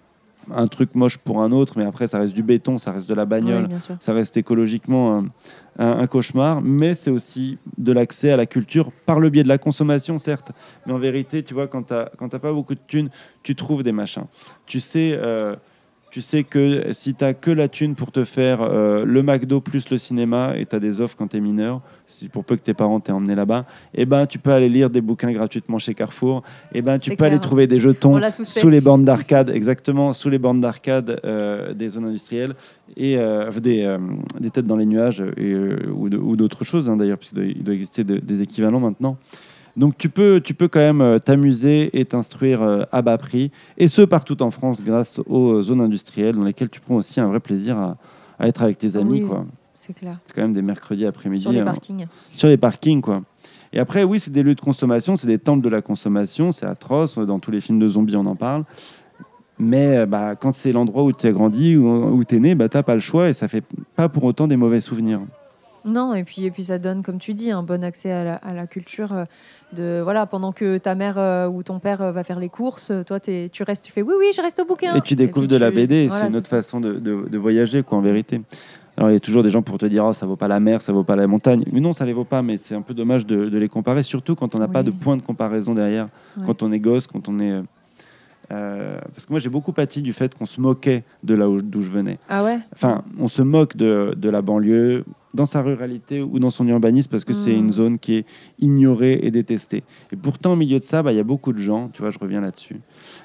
un 0.50 0.66
truc 0.66 0.96
moche 0.96 1.18
pour 1.18 1.40
un 1.40 1.52
autre, 1.52 1.74
mais 1.76 1.84
après 1.84 2.08
ça 2.08 2.18
reste 2.18 2.34
du 2.34 2.42
béton, 2.42 2.76
ça 2.76 2.90
reste 2.90 3.08
de 3.08 3.14
la 3.14 3.24
bagnole 3.26 3.64
ça 4.00 4.12
reste 4.12 4.36
écologiquement 4.36 5.18
un, 5.18 5.24
un- 5.78 5.98
un 6.00 6.06
cauchemar, 6.08 6.60
mais 6.62 6.96
c'est 6.96 7.12
aussi 7.12 7.58
de 7.78 7.92
l'accès 7.92 8.32
à 8.32 8.36
la 8.36 8.46
culture 8.46 8.90
par 9.06 9.20
le 9.20 9.30
biais 9.30 9.44
de 9.44 9.48
la 9.48 9.58
consommation, 9.58 10.18
certes. 10.18 10.50
Mais 10.84 10.92
en 10.92 10.98
vérité, 10.98 11.44
tu 11.44 11.54
vois, 11.54 11.68
quand 11.68 11.84
tu 11.84 11.94
n'as 11.94 12.38
pas 12.40 12.52
beaucoup 12.52 12.74
de 12.74 12.80
thunes, 12.88 13.08
tu 13.44 13.54
trouves 13.54 13.84
des 13.84 13.92
machins. 13.92 14.24
Tu 14.66 14.80
sais, 14.80 15.12
euh, 15.16 15.54
tu 16.12 16.20
sais 16.20 16.44
que 16.44 16.92
si 16.92 17.14
tu 17.14 17.24
que 17.40 17.50
la 17.50 17.68
thune 17.68 17.94
pour 17.94 18.12
te 18.12 18.22
faire 18.22 18.60
euh, 18.60 19.02
le 19.06 19.22
McDo 19.22 19.62
plus 19.62 19.88
le 19.88 19.96
cinéma, 19.96 20.52
et 20.58 20.66
tu 20.66 20.76
as 20.76 20.78
des 20.78 21.00
offres 21.00 21.16
quand 21.16 21.28
tu 21.28 21.38
es 21.38 21.40
mineur, 21.40 21.80
si 22.06 22.28
pour 22.28 22.44
peu 22.44 22.56
que 22.56 22.60
tes 22.60 22.74
parents 22.74 23.00
t'aient 23.00 23.12
emmené 23.12 23.34
là-bas, 23.34 23.64
eh 23.94 24.04
ben, 24.04 24.26
tu 24.26 24.38
peux 24.38 24.50
aller 24.52 24.68
lire 24.68 24.90
des 24.90 25.00
bouquins 25.00 25.32
gratuitement 25.32 25.78
chez 25.78 25.94
Carrefour. 25.94 26.42
Eh 26.74 26.82
ben, 26.82 26.98
tu 26.98 27.10
peux 27.16 27.24
aller 27.24 27.36
trouver 27.40 27.66
des 27.66 27.78
jetons 27.78 28.12
sous 28.60 28.68
les 28.68 28.82
bornes 28.82 29.04
d'arcade, 29.06 29.48
exactement, 29.48 30.12
sous 30.12 30.28
les 30.28 30.38
bornes 30.38 30.60
d'arcade 30.60 31.18
euh, 31.24 31.72
des 31.72 31.88
zones 31.88 32.04
industrielles 32.04 32.54
et 32.94 33.16
euh, 33.16 33.50
des, 33.50 33.82
euh, 33.84 33.96
des 34.38 34.50
têtes 34.50 34.66
dans 34.66 34.76
les 34.76 34.84
nuages 34.86 35.24
et, 35.38 35.54
ou 35.54 36.36
d'autres 36.36 36.64
choses 36.64 36.90
hein, 36.90 36.98
d'ailleurs, 36.98 37.16
puisqu'il 37.18 37.54
doit, 37.54 37.62
doit 37.64 37.74
exister 37.74 38.04
de- 38.04 38.18
des 38.18 38.42
équivalents 38.42 38.80
maintenant. 38.80 39.16
Donc 39.76 39.96
tu 39.96 40.08
peux, 40.08 40.40
tu 40.42 40.54
peux 40.54 40.68
quand 40.68 40.80
même 40.80 41.00
euh, 41.00 41.18
t'amuser 41.18 41.98
et 41.98 42.04
t'instruire 42.04 42.62
euh, 42.62 42.82
à 42.92 43.00
bas 43.02 43.16
prix, 43.16 43.50
et 43.78 43.88
ce 43.88 44.02
partout 44.02 44.42
en 44.42 44.50
France 44.50 44.82
grâce 44.82 45.20
aux 45.26 45.52
euh, 45.52 45.62
zones 45.62 45.80
industrielles 45.80 46.36
dans 46.36 46.44
lesquelles 46.44 46.68
tu 46.68 46.80
prends 46.80 46.96
aussi 46.96 47.20
un 47.20 47.26
vrai 47.26 47.40
plaisir 47.40 47.78
à, 47.78 47.96
à 48.38 48.48
être 48.48 48.62
avec 48.62 48.78
tes 48.78 48.96
amis. 48.96 49.22
Oui. 49.22 49.28
quoi. 49.28 49.46
C'est 49.74 49.94
clair. 49.94 50.18
C'est 50.26 50.34
quand 50.34 50.42
même 50.42 50.52
des 50.52 50.62
mercredis 50.62 51.06
après-midi. 51.06 51.42
Sur 51.42 51.52
les 51.52 51.60
hein, 51.60 51.64
parkings. 51.64 52.06
sur 52.30 52.48
les 52.48 52.56
parkings, 52.56 53.00
quoi. 53.00 53.22
Et 53.72 53.78
après, 53.78 54.04
oui, 54.04 54.20
c'est 54.20 54.30
des 54.30 54.42
lieux 54.42 54.54
de 54.54 54.60
consommation, 54.60 55.16
c'est 55.16 55.26
des 55.26 55.38
temples 55.38 55.64
de 55.64 55.70
la 55.70 55.80
consommation, 55.80 56.52
c'est 56.52 56.66
atroce, 56.66 57.18
dans 57.18 57.38
tous 57.38 57.50
les 57.50 57.62
films 57.62 57.78
de 57.78 57.88
zombies, 57.88 58.16
on 58.16 58.26
en 58.26 58.36
parle. 58.36 58.64
Mais 59.58 60.04
bah, 60.04 60.36
quand 60.36 60.54
c'est 60.54 60.72
l'endroit 60.72 61.04
où 61.04 61.12
tu 61.12 61.26
as 61.26 61.32
grandi, 61.32 61.76
où, 61.76 61.86
où 61.88 62.22
tu 62.24 62.36
es 62.36 62.38
né, 62.38 62.54
bah, 62.54 62.68
tu 62.68 62.82
pas 62.82 62.94
le 62.94 63.00
choix 63.00 63.30
et 63.30 63.32
ça 63.32 63.48
fait 63.48 63.64
pas 63.96 64.10
pour 64.10 64.24
autant 64.24 64.46
des 64.46 64.56
mauvais 64.56 64.82
souvenirs. 64.82 65.20
Non, 65.84 66.14
et 66.14 66.22
puis, 66.24 66.44
et 66.44 66.50
puis 66.50 66.64
ça 66.64 66.78
donne, 66.78 67.02
comme 67.02 67.18
tu 67.18 67.34
dis, 67.34 67.50
un 67.50 67.62
bon 67.62 67.82
accès 67.84 68.10
à 68.12 68.24
la, 68.24 68.34
à 68.36 68.52
la 68.52 68.66
culture. 68.66 69.12
euh, 69.12 69.24
De, 69.72 70.00
voilà, 70.04 70.26
pendant 70.26 70.52
que 70.52 70.76
ta 70.76 70.94
mère 70.94 71.14
euh, 71.16 71.48
ou 71.48 71.62
ton 71.62 71.78
père 71.78 72.02
euh, 72.02 72.12
va 72.12 72.24
faire 72.24 72.38
les 72.38 72.50
courses, 72.50 72.90
euh, 72.90 73.02
toi, 73.04 73.18
t'es- 73.20 73.48
tu 73.50 73.62
restes, 73.62 73.82
tu 73.84 73.90
fais 73.90 74.02
oui, 74.02 74.12
oui, 74.18 74.26
je 74.36 74.42
reste 74.42 74.60
au 74.60 74.66
bouquin. 74.66 74.94
Et 74.94 75.00
tu 75.00 75.14
découvres 75.16 75.46
puis 75.48 75.56
de 75.56 75.60
la 75.60 75.70
tu- 75.70 75.76
BD, 75.76 76.08
voilà, 76.08 76.24
c'est 76.24 76.30
une 76.30 76.36
autre 76.36 76.46
ça. 76.46 76.56
façon 76.56 76.78
de, 76.78 76.92
de- 76.94 77.26
de 77.26 77.38
voyager, 77.38 77.82
quoi, 77.82 77.96
en 77.96 78.02
vérité. 78.02 78.42
Alors, 78.98 79.08
il 79.08 79.14
y 79.14 79.16
a 79.16 79.20
toujours 79.20 79.42
des 79.42 79.48
gens 79.48 79.62
pour 79.62 79.78
te 79.78 79.86
dire, 79.86 80.04
oh, 80.04 80.12
ça 80.12 80.26
vaut 80.26 80.36
pas 80.36 80.46
la 80.48 80.60
mer, 80.60 80.82
ça 80.82 80.92
vaut 80.92 81.04
pas 81.04 81.16
la 81.16 81.26
montagne. 81.26 81.64
Mais 81.72 81.80
non, 81.80 81.94
ça 81.94 82.04
les 82.04 82.12
vaut 82.12 82.24
pas, 82.26 82.42
mais 82.42 82.58
c'est 82.58 82.74
un 82.74 82.82
peu 82.82 82.92
dommage 82.92 83.24
de, 83.26 83.48
de 83.48 83.56
les 83.58 83.68
comparer, 83.70 84.02
surtout 84.02 84.34
quand 84.34 84.54
on 84.54 84.58
n'a 84.58 84.68
pas 84.68 84.80
Oui. 84.80 84.84
de 84.84 84.90
point 84.90 85.16
de 85.16 85.22
comparaison 85.22 85.72
derrière, 85.72 86.08
Ouais. 86.36 86.44
quand 86.44 86.62
on 86.62 86.70
est 86.70 86.78
gosse, 86.78 87.06
quand 87.06 87.26
on 87.30 87.38
est. 87.38 87.50
euh, 87.52 87.62
euh, 88.52 88.98
parce 89.14 89.24
que 89.24 89.32
moi, 89.32 89.40
j'ai 89.40 89.48
beaucoup 89.48 89.72
pâti 89.72 90.02
du 90.02 90.12
fait 90.12 90.34
qu'on 90.34 90.44
se 90.44 90.60
moquait 90.60 91.04
de 91.22 91.34
là 91.34 91.48
où- 91.48 91.62
d'où 91.62 91.80
je 91.80 91.90
venais. 91.90 92.18
Ah 92.28 92.44
ouais? 92.44 92.58
Enfin, 92.74 93.02
on 93.18 93.28
se 93.28 93.40
moque 93.40 93.74
de, 93.76 94.14
de 94.16 94.28
la 94.28 94.42
banlieue, 94.42 95.04
dans 95.34 95.46
sa 95.46 95.62
ruralité 95.62 96.20
ou 96.20 96.38
dans 96.38 96.50
son 96.50 96.66
urbanisme, 96.68 97.10
parce 97.10 97.24
que 97.24 97.32
c'est 97.32 97.52
Mm. 97.54 97.58
une 97.58 97.72
zone 97.72 97.98
qui 97.98 98.14
est 98.16 98.26
ignorée 98.58 99.18
et 99.22 99.30
détestée. 99.30 99.82
Et 100.12 100.16
pourtant, 100.16 100.52
au 100.52 100.56
milieu 100.56 100.78
de 100.78 100.84
ça, 100.84 101.02
bah, 101.02 101.12
il 101.12 101.16
y 101.16 101.20
a 101.20 101.24
beaucoup 101.24 101.52
de 101.52 101.58
gens, 101.58 101.88
tu 101.92 102.02
vois, 102.02 102.10
je 102.10 102.18
reviens 102.18 102.40
là-dessus, 102.40 102.80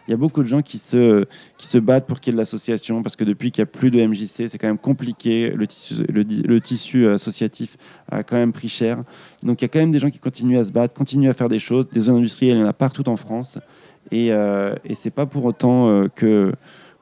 il 0.07 0.11
y 0.11 0.13
a 0.13 0.17
beaucoup 0.17 0.41
de 0.41 0.47
gens 0.47 0.61
qui 0.61 0.77
se, 0.77 1.25
qui 1.57 1.67
se 1.67 1.77
battent 1.77 2.07
pour 2.07 2.19
qu'il 2.21 2.31
y 2.31 2.33
ait 2.33 2.37
de 2.37 2.41
l'association, 2.41 3.03
parce 3.03 3.15
que 3.15 3.23
depuis 3.25 3.51
qu'il 3.51 3.61
n'y 3.61 3.67
a 3.69 3.71
plus 3.71 3.91
de 3.91 3.99
MJC, 4.01 4.47
c'est 4.49 4.57
quand 4.57 4.67
même 4.67 4.77
compliqué, 4.77 5.49
le 5.51 5.67
tissu, 5.67 5.95
le, 6.11 6.23
di- 6.23 6.43
le 6.43 6.61
tissu 6.61 7.07
associatif 7.07 7.77
a 8.09 8.23
quand 8.23 8.37
même 8.37 8.53
pris 8.53 8.69
cher. 8.69 9.03
Donc 9.43 9.61
il 9.61 9.63
y 9.63 9.67
a 9.67 9.69
quand 9.69 9.79
même 9.79 9.91
des 9.91 9.99
gens 9.99 10.09
qui 10.09 10.19
continuent 10.19 10.57
à 10.59 10.63
se 10.63 10.71
battre, 10.71 10.93
continuent 10.93 11.29
à 11.29 11.33
faire 11.33 11.49
des 11.49 11.59
choses, 11.59 11.89
des 11.89 11.99
zones 11.99 12.17
industrielles, 12.17 12.57
il 12.57 12.61
y 12.61 12.63
en 12.63 12.67
a 12.67 12.73
partout 12.73 13.07
en 13.09 13.17
France, 13.17 13.59
et, 14.11 14.31
euh, 14.31 14.73
et 14.85 14.95
c'est 14.95 15.09
pas 15.09 15.25
pour 15.25 15.43
autant 15.43 15.89
euh, 15.89 16.07
que 16.07 16.53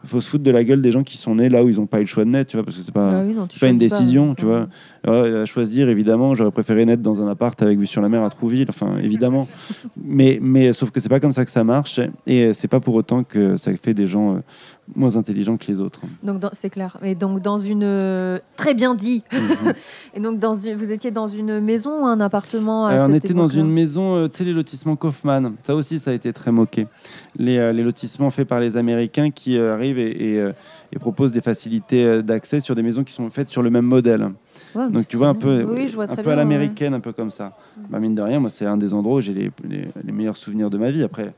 faut 0.06 0.22
se 0.22 0.30
foutre 0.30 0.44
de 0.44 0.52
la 0.52 0.64
gueule 0.64 0.82
des 0.82 0.92
gens 0.92 1.04
qui 1.04 1.18
sont 1.18 1.36
nés 1.36 1.50
là 1.50 1.64
où 1.64 1.70
ils 1.70 1.76
n'ont 1.78 1.86
pas 1.86 1.98
eu 1.98 2.02
le 2.02 2.08
choix 2.08 2.26
de 2.26 2.30
naître, 2.30 2.52
tu 2.52 2.58
vois, 2.58 2.64
parce 2.64 2.78
que 2.78 2.84
c'est 2.84 2.94
pas, 2.94 3.22
oui, 3.24 3.34
non, 3.34 3.48
tu 3.48 3.60
c'est 3.60 3.66
pas 3.66 3.72
une 3.72 3.78
décision, 3.78 4.36
tu 4.36 4.46
Enfin, 4.46 4.68
vois. 5.06 5.42
À 5.42 5.46
choisir, 5.46 5.90
évidemment, 5.90 6.34
j'aurais 6.36 6.52
préféré 6.52 6.86
naître 6.86 7.04
dans 7.04 7.22
un 7.22 7.28
appart 7.28 7.60
avec 7.62 7.78
vue 7.78 7.86
sur 7.86 8.02
la 8.02 8.10
mer 8.10 8.24
à 8.24 8.30
Trouville, 8.30 8.66
enfin, 8.70 8.98
évidemment. 9.02 9.48
mais, 10.04 10.40
mais 10.42 10.74
sauf 10.74 10.92
que 10.92 11.00
c'est 11.00 11.10
pas 11.10 11.20
comme 11.20 11.34
ça 11.34 11.46
que 11.46 11.52
ça 11.52 11.64
marche, 11.64 12.00
et 12.26 12.54
c'est 12.54 12.68
pas 12.68 12.80
pour 12.80 12.96
autant 12.96 13.24
que 13.24 13.58
ça 13.58 13.72
fait 13.76 13.94
des 13.94 14.08
gens 14.08 14.36
euh, 14.36 14.40
moins 14.96 15.16
intelligents 15.16 15.58
que 15.58 15.66
les 15.68 15.80
autres. 15.80 16.02
Donc 16.22 16.44
c'est 16.54 16.70
clair. 16.70 16.98
Et 17.02 17.16
donc 17.16 17.42
dans 17.42 17.58
une 17.58 17.84
euh, 17.84 18.40
très 18.56 18.74
bien 18.74 18.94
dit. 18.94 19.24
Mhm. 19.34 19.74
Et 20.14 20.20
donc 20.20 20.40
dans 20.40 20.54
une- 20.54 20.76
vous 20.76 20.92
étiez 20.92 21.10
dans 21.12 21.28
une 21.28 21.60
maison 21.60 22.04
ou 22.04 22.06
un 22.06 22.20
appartement 22.20 22.86
à 22.88 22.94
Euh, 22.94 23.08
on 23.10 23.14
était 23.14 23.34
dans 23.34 23.48
une 23.48 23.70
maison, 23.72 24.16
euh, 24.16 24.28
tu 24.28 24.38
sais, 24.38 24.44
les 24.44 24.54
lotissements 24.54 24.96
Kaufmann. 24.96 25.54
Ça 25.64 25.76
aussi, 25.76 25.98
ça 26.00 26.12
a 26.12 26.14
été 26.14 26.32
très 26.34 26.52
moqué. 26.52 26.88
Les, 27.38 27.58
euh, 27.58 27.72
les 27.74 27.84
lotissements 27.84 28.30
faits 28.30 28.48
par 28.48 28.60
les 28.60 28.78
Américains 28.78 29.32
qui 29.32 29.58
arrivent 29.58 29.98
et, 30.00 30.36
et, 30.36 30.50
et 30.94 31.00
proposent 31.00 31.32
des 31.32 31.42
facilités 31.42 32.22
d'accès 32.22 32.60
sur 32.60 32.76
des 32.76 32.84
maisons 32.84 33.04
qui 33.04 33.14
sont 33.14 33.30
faites 33.30 33.50
sur 33.50 33.62
le 33.64 33.70
même 33.72 33.86
modèle. 33.86 34.30
Ouais, 34.76 34.90
Donc 34.90 35.08
tu 35.08 35.18
vois 35.18 35.28
un 35.30 35.34
peu, 35.36 35.64
Oui, 35.64 35.88
je 35.88 35.96
vois 35.96 36.04
un 36.06 36.08
peu 36.08 36.14
à 36.14 36.16
bien, 36.22 36.32
ouais. 36.32 36.36
l'américaine, 36.38 36.94
un 36.94 37.00
peu 37.00 37.12
comme 37.12 37.32
ça. 37.32 37.58
Bah, 37.90 38.00
mine 38.00 38.14
de 38.16 38.22
rien, 38.22 38.40
moi 38.40 38.50
c'est 38.50 38.66
un 38.66 38.78
des 38.78 38.94
endroits 38.94 39.18
où 39.18 39.22
j'ai 39.22 39.34
les, 39.34 39.52
les- 39.68 39.88
les 40.04 40.12
meilleurs 40.12 40.38
souvenirs 40.38 40.70
de 40.70 40.78
ma 40.78 40.92
vie. 40.92 41.04
Après, 41.04 41.34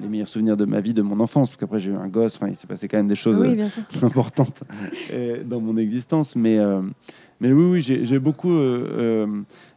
les 0.00 0.08
meilleurs 0.08 0.28
souvenirs 0.28 0.56
de 0.56 0.64
ma 0.64 0.80
vie, 0.80 0.94
de 0.94 1.02
mon 1.02 1.20
enfance, 1.20 1.48
parce 1.48 1.58
qu'après 1.58 1.78
j'ai 1.78 1.90
eu 1.90 1.96
un 1.96 2.08
gosse. 2.08 2.36
Enfin, 2.36 2.48
il 2.48 2.56
s'est 2.56 2.66
passé 2.66 2.88
quand 2.88 2.96
même 2.96 3.08
des 3.08 3.14
choses 3.14 3.38
Oui, 3.38 3.56
euh, 3.58 4.02
importantes 4.06 4.62
euh, 5.12 5.42
dans 5.44 5.60
mon 5.60 5.76
existence. 5.76 6.34
Mais, 6.36 6.58
euh, 6.58 6.80
Mais 7.40 7.52
oui, 7.52 7.64
oui, 7.72 7.80
j'ai 8.04 8.18
beaucoup, 8.18 8.52
euh, 8.52 9.26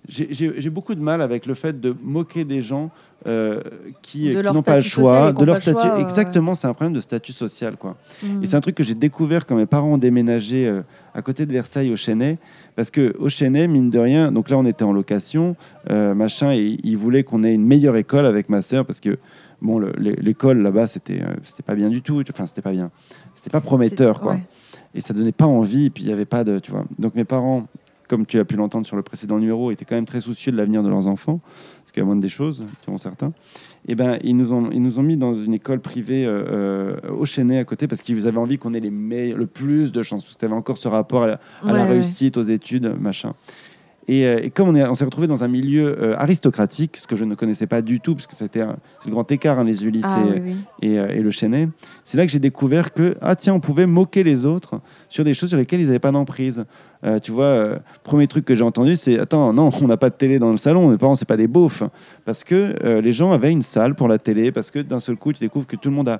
j'ai- 0.07 0.69
beaucoup 0.69 0.95
de 0.95 1.01
mal 1.01 1.21
avec 1.21 1.45
le 1.45 1.53
fait 1.53 1.79
de 1.79 1.95
moquer 2.03 2.45
des 2.45 2.61
gens 2.61 2.91
euh, 3.27 3.59
qui, 4.03 4.29
n'ont 4.35 4.61
pas 4.61 4.75
le 4.75 4.81
choix, 4.81 5.33
de 5.33 5.43
leur 5.45 5.57
statut. 5.57 5.87
choix, 5.87 5.99
Exactement, 5.99 6.53
c'est 6.53 6.67
un 6.67 6.73
problème 6.75 6.93
de 6.93 7.01
statut 7.01 7.31
social, 7.31 7.75
quoi. 7.75 7.97
Mm. 8.21 8.43
Et 8.43 8.45
c'est 8.45 8.55
un 8.55 8.61
truc 8.61 8.75
que 8.75 8.83
j'ai 8.83 8.93
découvert 8.93 9.47
quand 9.47 9.55
mes 9.55 9.65
parents 9.65 9.93
ont 9.93 9.97
déménagé 9.97 10.71
à 11.15 11.21
côté 11.23 11.47
de 11.47 11.51
Versailles 11.51 11.91
au 11.91 11.95
Chênay. 11.95 12.37
Parce 12.75 12.91
que 12.91 13.15
au 13.17 13.29
Chênay, 13.29 13.67
mine 13.67 13.89
de 13.89 13.97
rien, 13.97 14.31
donc 14.31 14.49
là 14.49 14.57
on 14.59 14.65
était 14.65 14.83
en 14.83 14.93
location, 14.93 15.55
machin, 15.89 16.51
et 16.53 16.77
ils 16.83 16.97
voulaient 16.97 17.23
qu'on 17.23 17.43
ait 17.43 17.55
une 17.55 17.65
meilleure 17.65 17.95
école 17.95 18.27
avec 18.27 18.47
ma 18.47 18.61
sœur 18.61 18.85
parce 18.85 18.99
que 18.99 19.17
bon, 19.61 19.79
le- 19.79 19.93
l'é- 19.97 20.15
l'école 20.21 20.59
là-bas 20.61 20.87
c'était 20.87 21.21
euh, 21.21 21.33
c'était 21.43 21.63
pas 21.63 21.75
bien 21.75 21.89
du 21.89 22.01
tout. 22.01 22.21
Enfin, 22.29 22.45
c'était 22.45 22.61
pas 22.61 22.71
bien. 22.71 22.91
C'était 23.35 23.49
pas 23.49 23.61
prometteur, 23.61 24.21
quoi. 24.21 24.33
ouais. 24.33 24.43
Et 24.93 25.01
ça 25.01 25.13
donnait 25.13 25.31
pas 25.31 25.45
envie. 25.45 25.85
Et 25.85 25.89
puis 25.89 26.03
il 26.03 26.09
y 26.09 26.13
avait 26.13 26.25
pas 26.25 26.43
de, 26.43 26.59
tu 26.59 26.71
vois. 26.71 26.85
Donc 26.99 27.15
mes 27.15 27.25
parents, 27.25 27.67
comme 28.07 28.25
tu 28.25 28.37
as 28.39 28.45
pu 28.45 28.55
l'entendre 28.55 28.85
sur 28.85 28.95
le 28.95 29.01
précédent 29.03 29.39
numéro, 29.39 29.71
étaient 29.71 29.85
quand 29.85 29.95
même 29.95 30.05
très 30.05 30.21
soucieux 30.21 30.51
de 30.51 30.57
l'avenir 30.57 30.83
de 30.83 30.89
leurs 30.89 31.07
enfants, 31.07 31.39
parce 31.79 31.91
qu'il 31.91 32.01
y 32.01 32.03
a 32.03 32.05
moins 32.05 32.15
des 32.15 32.29
choses, 32.29 32.65
diront 32.85 32.97
certains. 32.97 33.33
Et 33.87 33.95
ben 33.95 34.17
ils 34.23 34.35
nous 34.35 34.53
ont 34.53 34.69
ils 34.71 34.81
nous 34.81 34.99
ont 34.99 35.03
mis 35.03 35.17
dans 35.17 35.33
une 35.35 35.53
école 35.53 35.79
privée 35.79 36.25
euh, 36.25 36.97
euh, 37.07 37.11
au 37.11 37.25
Chênay 37.25 37.57
à 37.59 37.63
côté 37.65 37.87
parce 37.87 38.01
qu'ils 38.01 38.27
avaient 38.27 38.37
envie 38.39 38.57
qu'on 38.57 38.73
ait 38.73 38.79
les 38.79 38.89
meilleurs- 38.89 39.37
le 39.37 39.47
plus 39.47 39.91
de 39.91 40.01
chance, 40.03 40.23
parce 40.23 40.35
que 40.35 40.39
tu 40.39 40.45
avais 40.45 40.55
encore 40.55 40.77
ce 40.77 40.87
rapport 40.87 41.23
à 41.23 41.27
la, 41.27 41.33
à 41.33 41.39
la 41.67 41.73
Ouais, 41.73 41.79
ouais. 41.81 41.89
réussite, 41.89 42.37
aux 42.37 42.41
études, 42.43 42.95
machin. 42.99 43.33
Et, 44.07 44.25
euh, 44.27 44.39
et 44.43 44.51
comme 44.51 44.69
on 44.69 44.75
est- 44.75 44.87
on 44.87 44.93
s'est 44.93 45.05
retrouvé 45.05 45.25
dans 45.27 45.43
un 45.43 45.47
milieu 45.47 45.97
euh, 45.99 46.15
aristocratique, 46.17 46.97
ce 46.97 47.07
que 47.07 47.15
je 47.15 47.23
ne 47.25 47.33
connaissais 47.33 47.65
pas 47.65 47.81
du 47.81 47.99
tout, 47.99 48.13
parce 48.13 48.27
que 48.27 48.35
c'était 48.35 48.63
le 48.63 49.11
grand 49.11 49.29
écart, 49.31 49.57
hein, 49.59 49.63
les 49.63 49.83
Ulysses 49.85 50.03
Ah, 50.07 50.19
et, 50.27 50.39
oui, 50.39 50.41
oui. 50.45 50.55
et, 50.89 50.99
euh, 50.99 51.07
et 51.09 51.19
le 51.21 51.31
Chênay, 51.31 51.69
c'est 52.03 52.17
là 52.17 52.25
que 52.25 52.31
j'ai 52.31 52.39
découvert 52.39 52.93
que, 52.93 53.15
ah 53.21 53.35
tiens, 53.35 53.55
on 53.55 53.59
pouvait 53.59 53.87
moquer 53.87 54.23
les 54.23 54.45
autres 54.45 54.79
sur 55.09 55.23
des 55.23 55.33
choses 55.33 55.49
sur 55.49 55.57
lesquelles 55.57 55.81
ils 55.81 55.87
n'avaient 55.87 55.97
pas 55.99 56.11
d'emprise. 56.11 56.65
Euh, 57.03 57.19
tu 57.19 57.31
vois, 57.31 57.45
euh, 57.45 57.77
premier 58.03 58.27
truc 58.27 58.45
que 58.45 58.55
j'ai 58.55 58.63
entendu, 58.63 58.95
c'est 58.95 59.19
attends, 59.19 59.53
non, 59.53 59.69
on 59.81 59.87
n'a 59.87 59.97
pas 59.97 60.09
de 60.09 60.15
télé 60.15 60.39
dans 60.39 60.51
le 60.51 60.57
salon, 60.57 60.89
mes 60.89 60.97
parents, 60.97 61.15
c'est 61.15 61.25
pas 61.25 61.37
des 61.37 61.47
beaufs. 61.47 61.83
Parce 62.25 62.43
que 62.43 62.75
euh, 62.83 63.01
les 63.01 63.11
gens 63.11 63.31
avaient 63.31 63.51
une 63.51 63.61
salle 63.61 63.95
pour 63.95 64.07
la 64.07 64.17
télé, 64.17 64.51
parce 64.51 64.71
que 64.71 64.79
d'un 64.79 64.99
seul 64.99 65.15
coup, 65.15 65.33
tu 65.33 65.39
découvres 65.39 65.67
que 65.67 65.75
tout 65.75 65.89
le 65.89 65.95
monde 65.95 66.09
a 66.09 66.19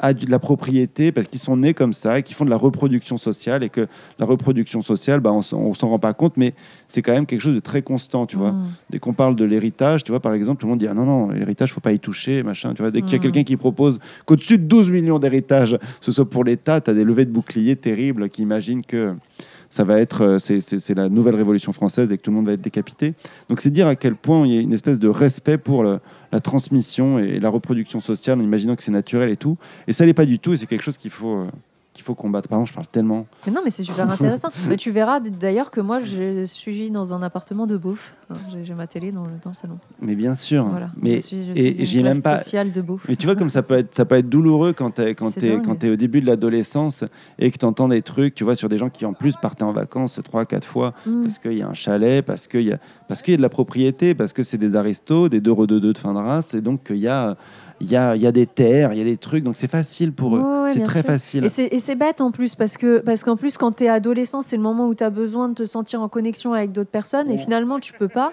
a 0.00 0.12
de 0.14 0.30
la 0.30 0.38
propriété 0.38 1.12
parce 1.12 1.28
qu'ils 1.28 1.38
sont 1.40 1.56
nés 1.56 1.74
comme 1.74 1.92
ça 1.92 2.18
et 2.18 2.22
qu'ils 2.22 2.34
font 2.34 2.44
de 2.44 2.50
la 2.50 2.56
reproduction 2.56 3.16
sociale 3.16 3.62
et 3.62 3.68
que 3.68 3.86
la 4.18 4.26
reproduction 4.26 4.82
sociale, 4.82 5.20
bah, 5.20 5.32
on 5.32 5.42
s'en- 5.42 5.58
on 5.60 5.74
s'en 5.74 5.88
rend 5.88 5.98
pas 5.98 6.14
compte, 6.14 6.36
mais 6.36 6.54
c'est 6.88 7.02
quand 7.02 7.12
même 7.12 7.26
quelque 7.26 7.40
chose 7.42 7.54
de 7.54 7.60
très 7.60 7.82
constant, 7.82 8.26
tu 8.26 8.36
vois. 8.36 8.52
Mm. 8.52 8.66
Dès 8.90 8.98
qu'on 8.98 9.12
parle 9.12 9.36
de 9.36 9.44
l'héritage, 9.44 10.02
tu 10.02 10.10
vois, 10.12 10.20
par 10.20 10.32
exemple, 10.34 10.60
tout 10.60 10.66
le 10.66 10.70
monde 10.70 10.78
dit 10.80 10.88
ah 10.88 10.94
non, 10.94 11.04
non, 11.04 11.28
l'héritage, 11.28 11.72
faut 11.72 11.80
pas 11.80 11.92
y 11.92 11.98
toucher, 12.00 12.42
machin. 12.42 12.72
Tu 12.74 12.82
vois, 12.82 12.90
dès 12.90 13.02
qu'il 13.02 13.12
y 13.12 13.14
a 13.14 13.18
Mhm. 13.18 13.22
quelqu'un 13.22 13.42
qui 13.44 13.56
propose 13.56 13.98
qu'au-dessus 14.24 14.58
de 14.58 14.64
12 14.64 14.90
millions 14.90 15.18
d'héritages, 15.18 15.78
ce 16.00 16.10
soit 16.12 16.28
pour 16.28 16.44
l'État, 16.44 16.80
tu 16.80 16.90
as 16.90 16.94
des 16.94 17.04
levées 17.04 17.26
de 17.26 17.30
boucliers 17.30 17.76
terribles 17.76 18.28
qui 18.30 18.42
imaginent 18.42 18.82
que 18.82 19.14
ça 19.70 19.84
va 19.84 20.00
être, 20.00 20.22
euh, 20.22 20.38
c'est- 20.38 20.94
la 20.94 21.08
nouvelle 21.08 21.36
révolution 21.36 21.70
française 21.72 22.10
et 22.12 22.18
que 22.18 22.22
tout 22.22 22.30
le 22.30 22.36
monde 22.36 22.46
va 22.46 22.52
être 22.52 22.60
décapité. 22.60 23.14
Donc 23.48 23.60
c'est 23.60 23.70
dire 23.70 23.86
à 23.86 23.94
quel 23.96 24.16
point 24.16 24.44
il 24.46 24.52
y 24.52 24.58
a 24.58 24.60
une 24.60 24.72
espèce 24.72 24.98
de 24.98 25.08
respect 25.08 25.56
pour 25.58 25.84
la 25.84 26.40
transmission 26.40 27.18
et 27.18 27.38
la 27.40 27.48
reproduction 27.48 28.00
sociale 28.00 28.40
en 28.40 28.42
imaginant 28.42 28.74
que 28.74 28.82
c'est 28.82 28.90
naturel 28.90 29.30
et 29.30 29.36
tout. 29.36 29.56
Et 29.86 29.92
ça 29.92 30.04
l'est 30.04 30.12
pas 30.14 30.26
du 30.26 30.38
tout 30.38 30.52
et 30.52 30.56
c'est 30.56 30.66
quelque 30.66 30.82
chose 30.82 30.96
qu'il 30.98 31.10
faut, 31.12 31.36
euh, 31.36 31.46
qu'il 32.00 32.06
faut 32.06 32.14
combattre. 32.14 32.48
Pardon, 32.48 32.64
je 32.64 32.72
parle 32.72 32.86
tellement. 32.86 33.26
Mais 33.46 33.52
non, 33.52 33.60
mais 33.64 33.70
c'est 33.70 33.82
super 33.82 34.10
intéressant. 34.10 34.48
mais 34.68 34.76
tu 34.76 34.90
verras 34.90 35.20
d'ailleurs 35.20 35.70
que 35.70 35.80
moi, 35.80 35.98
je 36.00 36.44
suis 36.46 36.90
dans 36.90 37.12
un 37.14 37.22
appartement 37.22 37.66
de 37.66 37.76
beauf. 37.76 38.14
Hein, 38.30 38.34
J'ai 38.64 38.74
ma 38.74 38.86
télé 38.86 39.12
dans 39.12 39.22
le, 39.22 39.30
dans 39.42 39.50
le 39.50 39.54
salon. 39.54 39.78
Mais 40.00 40.14
bien 40.14 40.34
sûr. 40.34 40.66
Voilà. 40.66 40.90
Mais 40.96 41.16
je 41.16 41.20
suis, 41.20 41.36
je 41.54 41.72
suis 41.72 41.84
j'ai 41.86 42.02
même 42.02 42.22
pas. 42.22 42.38
de 42.38 42.80
beauf. 42.80 43.04
Mais 43.08 43.16
tu 43.16 43.26
vois 43.26 43.36
comme 43.36 43.50
ça 43.50 43.62
peut 43.62 43.74
être, 43.74 43.94
ça 43.94 44.04
peut 44.04 44.16
être 44.16 44.28
douloureux 44.28 44.72
quand 44.72 44.92
tu 44.92 45.02
es, 45.02 45.14
quand 45.14 45.30
t'es- 45.32 45.50
dingue. 45.56 45.64
quand 45.66 45.74
t'es 45.76 45.90
au 45.90 45.96
début 45.96 46.20
de 46.20 46.26
l'adolescence 46.26 47.04
et 47.38 47.50
que 47.50 47.58
tu 47.58 47.64
entends 47.66 47.88
des 47.88 48.02
trucs, 48.02 48.34
tu 48.34 48.44
vois, 48.44 48.54
sur 48.54 48.68
des 48.68 48.78
gens 48.78 48.88
qui 48.90 49.04
en 49.04 49.12
plus 49.12 49.36
partaient 49.36 49.64
en 49.64 49.72
vacances 49.72 50.20
trois, 50.24 50.46
quatre 50.46 50.66
fois 50.66 50.94
Mm. 51.06 51.22
parce 51.22 51.38
qu'il 51.38 51.52
y 51.54 51.62
a 51.62 51.68
un 51.68 51.74
chalet, 51.74 52.24
parce 52.24 52.46
qu'il 52.46 52.62
y 52.62 52.72
a, 52.72 52.78
parce 53.08 53.22
qu'il 53.22 53.32
y 53.32 53.34
a 53.34 53.36
de 53.36 53.42
la 53.42 53.48
propriété, 53.48 54.14
parce 54.14 54.32
que 54.32 54.42
c'est 54.42 54.58
des 54.58 54.74
aristos, 54.76 55.28
des 55.28 55.40
2 55.40 55.54
de 55.66 55.78
2 55.78 55.92
de 55.92 55.98
fin 55.98 56.14
de 56.14 56.18
race, 56.18 56.54
et 56.54 56.60
donc 56.60 56.86
il 56.90 56.96
y 56.96 57.08
a, 57.08 57.36
il 57.80 57.90
y, 57.90 57.96
a, 57.96 58.14
il 58.14 58.20
y 58.22 58.26
a 58.26 58.32
des 58.32 58.46
terres, 58.46 58.92
il 58.92 58.98
y 58.98 59.00
a 59.00 59.04
des 59.04 59.16
trucs, 59.16 59.42
donc 59.42 59.56
c'est 59.56 59.70
facile 59.70 60.12
pour 60.12 60.36
eux. 60.36 60.40
Ouais, 60.40 60.62
ouais, 60.64 60.70
c'est 60.72 60.82
très 60.82 61.00
sûr. 61.00 61.06
facile. 61.10 61.44
Et 61.44 61.78
c'est 61.78 61.94
bête 61.94 62.20
en 62.20 62.30
plus 62.30 62.54
parce 62.54 62.76
que 62.76 62.98
parce 62.98 63.24
qu'en 63.24 63.36
plus 63.36 63.56
quand 63.56 63.72
tu 63.72 63.84
es 63.84 63.88
adolescent, 63.88 64.42
c'est 64.42 64.56
le 64.56 64.62
moment 64.62 64.86
où 64.86 64.94
tu 64.94 65.02
as 65.02 65.10
besoin 65.10 65.48
de 65.48 65.54
te 65.54 65.64
sentir 65.64 66.02
en 66.02 66.08
connexion 66.08 66.52
avec 66.52 66.72
d'autres 66.72 66.90
personnes 66.90 67.30
et 67.30 67.38
finalement 67.38 67.80
tu 67.80 67.92
peux 67.94 68.08
pas 68.08 68.32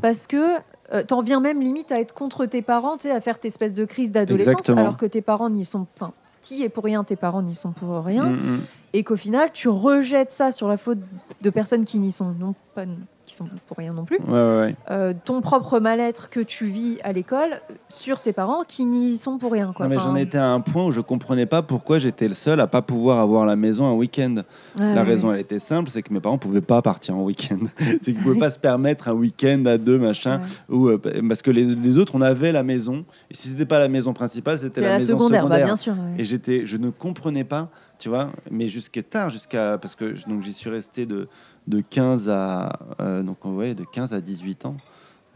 parce 0.00 0.26
que 0.26 0.56
euh, 0.92 1.02
t'en 1.02 1.22
viens 1.22 1.40
même 1.40 1.60
limite 1.60 1.90
à 1.92 1.98
être 1.98 2.14
contre 2.14 2.46
tes 2.46 2.62
parents, 2.62 2.96
à 3.10 3.20
faire 3.20 3.38
tes 3.38 3.48
espèces 3.48 3.74
de 3.74 3.84
crise 3.84 4.12
d'adolescence 4.12 4.68
alors 4.68 4.96
que 4.96 5.06
tes 5.06 5.22
parents 5.22 5.50
n'y 5.50 5.64
sont 5.64 5.86
enfin 5.96 6.12
qui 6.42 6.62
est 6.62 6.68
pour 6.68 6.84
rien, 6.84 7.04
tes 7.04 7.16
parents 7.16 7.42
n'y 7.42 7.54
sont 7.54 7.72
pour 7.72 8.04
rien 8.04 8.26
Mm, 8.30 8.34
mm. 8.34 8.60
et 8.92 9.02
qu'au 9.02 9.16
final 9.16 9.50
tu 9.52 9.68
rejettes 9.68 10.30
ça 10.30 10.50
sur 10.50 10.68
la 10.68 10.76
faute 10.76 10.98
de 11.40 11.50
personnes 11.50 11.84
qui 11.84 11.98
n'y 11.98 12.12
sont 12.12 12.34
non 12.38 12.54
pas 12.74 12.84
qui 13.26 13.34
sont 13.34 13.46
pour 13.66 13.76
rien 13.76 13.92
non 13.92 14.04
plus. 14.04 14.18
Ouais, 14.18 14.32
ouais, 14.32 14.56
ouais. 14.60 14.76
Euh, 14.90 15.14
ton 15.24 15.40
propre 15.40 15.80
mal-être 15.80 16.30
que 16.30 16.40
tu 16.40 16.66
vis 16.66 16.98
à 17.02 17.12
l'école 17.12 17.60
euh, 17.70 17.74
sur 17.88 18.20
tes 18.20 18.32
parents 18.32 18.62
qui 18.66 18.84
n'y 18.84 19.16
sont 19.16 19.38
pour 19.38 19.52
rien 19.52 19.72
quoi. 19.74 19.86
Non, 19.86 19.90
mais 19.90 19.96
Enfin, 19.96 20.10
j'en 20.10 20.16
étais 20.16 20.38
à 20.38 20.48
un 20.48 20.60
point 20.60 20.84
où 20.84 20.90
je 20.90 21.00
comprenais 21.00 21.46
pas 21.46 21.62
pourquoi 21.62 21.98
j'étais 21.98 22.28
le 22.28 22.34
seul 22.34 22.60
à 22.60 22.66
pas 22.66 22.82
pouvoir 22.82 23.18
avoir 23.18 23.46
la 23.46 23.56
maison 23.56 23.86
un 23.86 23.94
week-end. 23.94 24.36
La 24.78 25.02
raison, 25.04 25.32
elle 25.32 25.40
était 25.40 25.58
simple, 25.58 25.90
c'est 25.90 26.02
que 26.02 26.12
mes 26.12 26.20
parents 26.20 26.38
pouvaient 26.38 26.60
pas 26.60 26.82
partir 26.82 27.16
en 27.16 27.22
week-end. 27.22 27.58
c'est 27.78 28.12
qu'ils 28.12 28.16
pouvaient 28.16 28.38
pas 28.38 28.50
se 28.50 28.58
permettre 28.58 29.08
un 29.08 29.14
week-end 29.14 29.64
à 29.66 29.78
deux, 29.78 29.98
machin. 29.98 30.40
Ou, 30.68 30.88
euh, 30.88 31.00
parce 31.28 31.42
que 31.42 31.50
les, 31.50 31.64
les 31.64 31.98
autres, 31.98 32.14
on 32.14 32.20
avait 32.20 32.52
la 32.52 32.62
maison. 32.62 33.04
Et 33.30 33.34
si 33.34 33.48
c'était 33.48 33.66
pas 33.66 33.78
la 33.78 33.88
maison 33.88 34.12
principale, 34.12 34.58
c'était 34.58 34.80
la, 34.80 34.88
la, 34.88 34.94
maison 34.94 35.14
secondaire, 35.14 35.42
secondaire. 35.42 35.60
bah, 35.60 35.64
bien 35.64 35.76
sûr. 35.76 35.94
Et 36.18 36.24
j'étais, 36.24 36.66
je 36.66 36.76
ne 36.76 36.90
comprenais 36.90 37.44
pas, 37.44 37.70
tu 37.98 38.08
vois, 38.08 38.30
mais 38.50 38.68
jusqu'à 38.68 39.02
tard, 39.02 39.30
jusqu'à 39.30 39.78
parce 39.78 39.94
que 39.94 40.14
donc 40.28 40.42
j'y 40.42 40.52
suis 40.52 40.70
resté 40.70 41.06
de, 41.06 41.28
de 41.66 41.80
15 41.80 42.28
à 42.28 42.78
euh, 43.00 43.22
donc 43.22 43.44
ouais, 43.44 43.74
de 43.74 43.84
15 43.84 44.12
à 44.14 44.20
18 44.20 44.66
ans, 44.66 44.76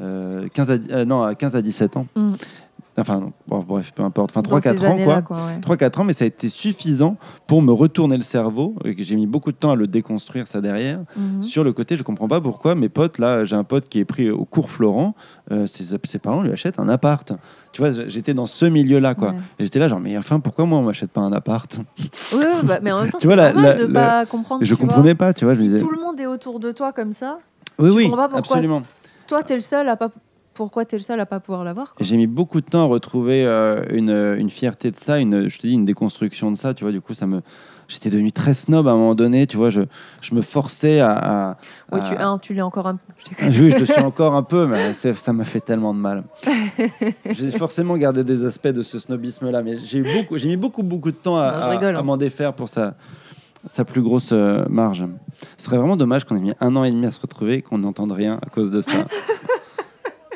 Euh, 0.00 0.46
15 0.54 0.70
à, 0.70 0.74
euh, 0.74 1.04
non 1.04 1.22
à 1.22 1.34
15 1.34 1.56
à 1.56 1.62
17 1.62 1.96
ans. 1.96 2.06
Mm. 2.14 2.34
Enfin 2.98 3.30
bon, 3.46 3.60
bref, 3.60 3.92
peu 3.94 4.02
importe, 4.02 4.30
enfin 4.32 4.40
Dans 4.40 4.48
3 4.48 4.60
4 4.60 4.76
ces 4.78 4.86
ans 4.86 4.90
années-là, 4.92 5.22
quoi. 5.22 5.36
quoi, 5.38 5.46
ouais. 5.46 5.60
3-4 5.76 6.00
ans, 6.00 6.04
mais 6.04 6.12
ça 6.12 6.24
a 6.24 6.26
été 6.28 6.48
suffisant 6.48 7.16
pour 7.46 7.62
me 7.62 7.72
retourner 7.72 8.16
le 8.16 8.22
cerveau. 8.22 8.74
et 8.84 8.94
que 8.96 9.02
J'ai 9.04 9.14
mis 9.16 9.26
beaucoup 9.26 9.52
de 9.52 9.56
temps 9.56 9.70
à 9.70 9.76
le 9.76 9.86
déconstruire, 9.86 10.46
ça 10.46 10.60
derrière. 10.60 11.00
Mhm. 11.16 11.42
Sur 11.42 11.62
le 11.64 11.72
côté, 11.72 11.96
je 11.96 12.02
comprends 12.02 12.28
pas 12.28 12.40
pourquoi 12.40 12.74
mes 12.74 12.88
potes, 12.88 13.18
là, 13.18 13.44
j'ai 13.44 13.56
un 13.56 13.64
pote 13.64 13.88
qui 13.88 14.00
est 14.00 14.04
pris 14.04 14.30
au 14.30 14.44
cours 14.44 14.70
Florent, 14.70 15.14
euh, 15.52 15.66
ses, 15.66 15.84
ses 16.04 16.18
parents 16.18 16.42
lui 16.42 16.50
achètent 16.52 16.78
un 16.80 16.88
appart. 16.88 17.32
Tu 17.72 17.82
vois, 17.82 17.90
j'étais 18.08 18.34
dans 18.34 18.46
ce 18.46 18.66
milieu-là, 18.66 19.14
quoi. 19.14 19.30
Ouais. 19.30 19.36
J'étais 19.60 19.78
là, 19.78 19.88
genre, 19.88 20.00
mais 20.00 20.16
enfin, 20.18 20.40
pourquoi 20.40 20.64
moi, 20.66 20.78
on 20.78 20.82
m'achète 20.82 21.10
pas 21.12 21.20
un 21.20 21.32
appart? 21.32 21.78
Oui, 22.32 22.44
bah, 22.64 22.78
mais 22.82 22.90
en 22.92 23.02
même 23.02 23.10
temps, 23.10 23.18
Tu 23.20 23.28
c'est 23.28 23.36
normal 23.36 23.62
la- 23.62 23.74
de 23.74 23.84
la- 23.92 24.00
pas 24.00 24.26
comprendre. 24.26 24.64
Je 24.64 24.74
tu 24.74 24.80
vois. 24.80 24.88
comprenais 24.88 25.14
pas, 25.14 25.32
tu 25.34 25.44
vois. 25.44 25.54
Je 25.54 25.60
Si 25.60 25.64
disais, 25.68 25.78
tout 25.78 25.90
le 25.90 26.00
monde 26.00 26.18
est 26.18 26.26
autour 26.26 26.58
de 26.60 26.72
toi 26.72 26.92
comme 26.92 27.12
ça, 27.12 27.38
oui, 27.78 27.90
tu 27.90 27.96
oui, 27.96 28.02
comprends 28.04 28.16
pas 28.16 28.28
pourquoi- 28.28 28.56
absolument. 28.56 28.82
toi, 29.28 29.42
t'es 29.42 29.54
le 29.54 29.60
seul 29.60 29.88
à 29.88 29.96
pas. 29.96 30.08
Pourquoi 30.58 30.84
t'es 30.84 30.96
le 30.96 31.02
seul 31.04 31.20
à 31.20 31.24
pas 31.24 31.38
pouvoir 31.38 31.62
l'avoir 31.62 31.94
J'ai 32.00 32.16
mis 32.16 32.26
beaucoup 32.26 32.60
de 32.60 32.66
temps 32.66 32.82
à 32.82 32.86
retrouver 32.86 33.44
euh, 33.46 33.84
une, 33.92 34.10
une 34.40 34.50
fierté 34.50 34.90
de 34.90 34.96
ça, 34.96 35.20
une, 35.20 35.48
je 35.48 35.56
te 35.56 35.68
dis, 35.68 35.72
une 35.74 35.84
déconstruction 35.84 36.50
de 36.50 36.56
ça, 36.56 36.74
tu 36.74 36.82
vois. 36.82 36.90
Du 36.92 37.00
coup, 37.00 37.14
ça 37.14 37.28
me. 37.28 37.42
J'étais 37.86 38.10
devenu 38.10 38.32
très 38.32 38.54
snob 38.54 38.88
à 38.88 38.90
un 38.90 38.96
moment 38.96 39.14
donné, 39.14 39.46
tu 39.46 39.56
vois. 39.56 39.70
Je, 39.70 39.82
je 40.20 40.34
me 40.34 40.42
forçais 40.42 40.98
à. 40.98 41.12
à- 41.50 41.56
Ouais, 41.92 42.00
à- 42.00 42.02
tu, 42.02 42.14
hein, 42.18 42.38
tu 42.42 42.54
l'es 42.54 42.60
encore 42.62 42.88
un. 42.88 42.98
déconne. 43.30 43.48
Oui, 43.50 43.70
je 43.70 43.78
le 43.78 43.86
suis 43.86 44.00
encore 44.02 44.34
un 44.34 44.42
peu, 44.42 44.66
mais 44.66 44.94
ça 44.94 45.32
m'a 45.32 45.44
fait 45.44 45.60
tellement 45.60 45.94
de 45.94 46.00
mal. 46.00 46.24
J'ai 47.30 47.52
forcément 47.52 47.96
gardé 47.96 48.24
des 48.24 48.44
aspects 48.44 48.66
de 48.66 48.82
ce 48.82 48.98
snobisme-là, 48.98 49.62
mais 49.62 49.76
j'ai 49.76 50.02
beaucoup, 50.02 50.34
mis 50.44 50.56
beaucoup, 50.56 50.82
beaucoup 50.82 51.12
de 51.12 51.16
temps 51.16 51.36
à, 51.38 51.50
hein. 51.72 52.02
m'en 52.02 52.16
défaire 52.16 52.52
pour 52.54 52.68
sa, 52.68 52.94
sa 53.68 53.84
plus 53.84 54.02
grosse 54.02 54.30
euh, 54.32 54.64
marge. 54.68 55.06
Ce 55.56 55.66
serait 55.66 55.78
vraiment 55.78 55.96
dommage 55.96 56.24
qu'on 56.24 56.34
ait 56.36 56.40
mis 56.40 56.52
un 56.60 56.74
an 56.74 56.82
et 56.82 56.90
demi 56.90 57.06
à 57.06 57.12
se 57.12 57.20
retrouver 57.20 57.54
et 57.54 57.62
qu'on 57.62 57.78
n'entende 57.78 58.10
rien 58.10 58.40
à 58.44 58.50
cause 58.50 58.72
de 58.72 58.80
ça. 58.80 59.04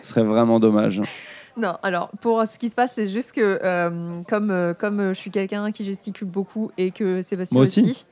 Ce 0.03 0.09
serait 0.11 0.25
vraiment 0.25 0.61
dommage. 0.61 1.01
Non, 1.57 1.77
alors 1.83 2.11
pour 2.21 2.47
ce 2.47 2.59
qui 2.59 2.69
se 2.69 2.75
passe, 2.75 2.93
c'est 2.95 3.09
juste 3.09 3.33
que 3.33 3.59
euh, 3.63 4.21
comme, 4.29 4.51
euh, 4.51 4.75
comme 4.75 5.01
euh, 5.01 5.09
je 5.15 5.19
suis 5.19 5.31
quelqu'un 5.31 5.71
qui 5.73 5.85
gesticule 5.85 6.29
beaucoup 6.29 6.71
et 6.79 6.91
que 6.91 7.23
Sébastien 7.23 7.57
Moi 7.57 7.63
aussi. 7.65 7.81
aussi, 7.83 8.07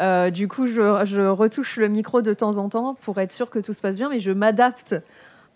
euh, 0.00 0.30
du 0.30 0.48
coup, 0.48 0.66
je, 0.66 1.02
je 1.04 1.22
retouche 1.22 1.76
le 1.76 1.88
micro 1.88 2.20
de 2.22 2.32
temps 2.34 2.58
en 2.58 2.68
temps 2.68 2.94
pour 3.00 3.18
être 3.20 3.32
sûr 3.32 3.48
que 3.50 3.58
tout 3.58 3.72
se 3.72 3.80
passe 3.80 3.96
bien, 3.96 4.08
mais 4.10 4.20
je 4.20 4.30
m'adapte 4.30 4.96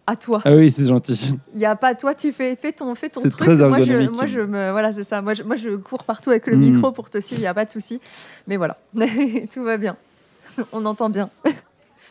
à 0.06 0.16
toi. 0.16 0.40
Ah 0.47 0.54
oui, 0.54 0.70
c'est 0.70 0.87
gentil. 0.87 1.38
Il 1.54 1.61
y 1.61 1.66
a 1.66 1.76
pas 1.76 1.94
toi, 1.94 2.14
tu 2.14 2.32
fais, 2.32 2.56
fais 2.56 2.73
ton, 2.73 2.94
fais 2.94 3.11
ton 3.11 3.20
C'est 3.20 3.28
truc. 3.28 3.47
très 3.47 3.56
moi, 3.56 3.82
je, 3.82 4.08
moi, 4.11 4.25
je 4.26 4.40
me, 4.40 4.70
voilà, 4.70 4.92
c'est 4.94 5.04
ça. 5.04 5.20
Moi 5.20 5.35
je, 5.35 5.42
moi, 5.42 5.56
je 5.56 5.76
cours 5.76 6.04
partout 6.04 6.30
avec 6.30 6.47
le 6.47 6.56
Mm. 6.56 6.61
micro 6.61 6.92
pour 6.92 7.11
te 7.11 7.20
suivre. 7.20 7.42
Il 7.42 7.44
y 7.44 7.47
a 7.49 7.52
pas 7.52 7.66
de 7.66 7.70
souci. 7.70 8.00
Mais 8.47 8.56
voilà, 8.56 8.78
tout 9.52 9.62
va 9.64 9.76
bien. 9.76 9.97
On 10.73 10.87
entend 10.87 11.11
bien. 11.11 11.28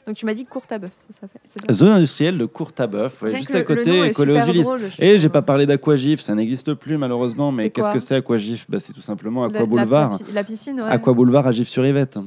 Donc 0.08 0.16
tu 0.16 0.26
m'as 0.26 0.34
dit 0.34 0.46
courte 0.46 0.72
à 0.72 0.80
bœuf, 0.80 0.92
ça, 0.98 1.08
ça 1.12 1.28
fait. 1.28 1.40
c'est 1.44 1.60
ça 1.68 1.74
Zone 1.74 1.90
industrielle 1.90 2.38
de 2.38 2.46
Courtabœuf, 2.46 3.22
ouais, 3.24 3.36
juste 3.36 3.54
à 3.54 3.62
côté, 3.62 4.10
collé 4.14 4.40
aux 4.42 4.46
Ulysses. 4.46 4.68
Et 5.00 5.20
j'ai 5.20 5.28
pas 5.28 5.42
parlé 5.42 5.66
d'Aquagif, 5.66 6.22
ça 6.22 6.34
n'existe 6.34 6.74
plus 6.76 6.98
malheureusement, 6.98 7.52
mais 7.52 7.70
qu'est-ce 7.70 7.90
que 7.90 8.00
c'est 8.00 8.16
Aquagif? 8.16 8.66
Bah, 8.70 8.80
C'est 8.80 8.94
tout 8.94 9.02
simplement 9.02 9.42
La- 9.42 9.48
Aqua 9.50 9.60
la- 9.60 9.66
Boulevard. 9.66 10.12
La, 10.14 10.18
pi- 10.20 10.32
la 10.32 10.44
piscine, 10.46 10.80
ouais. 10.82 10.90
Aqua 10.90 11.14
Boulevard 11.14 11.46
à 11.46 11.52
Gif-sur-Yvette. 11.52 12.18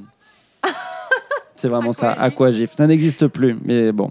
c'est 1.56 1.68
vraiment 1.68 1.94
ça, 1.94 2.12
Aquagif. 2.12 2.72
Ça 2.72 2.86
n'existe 2.86 3.26
plus, 3.28 3.56
mais 3.64 3.92
bon, 3.92 4.10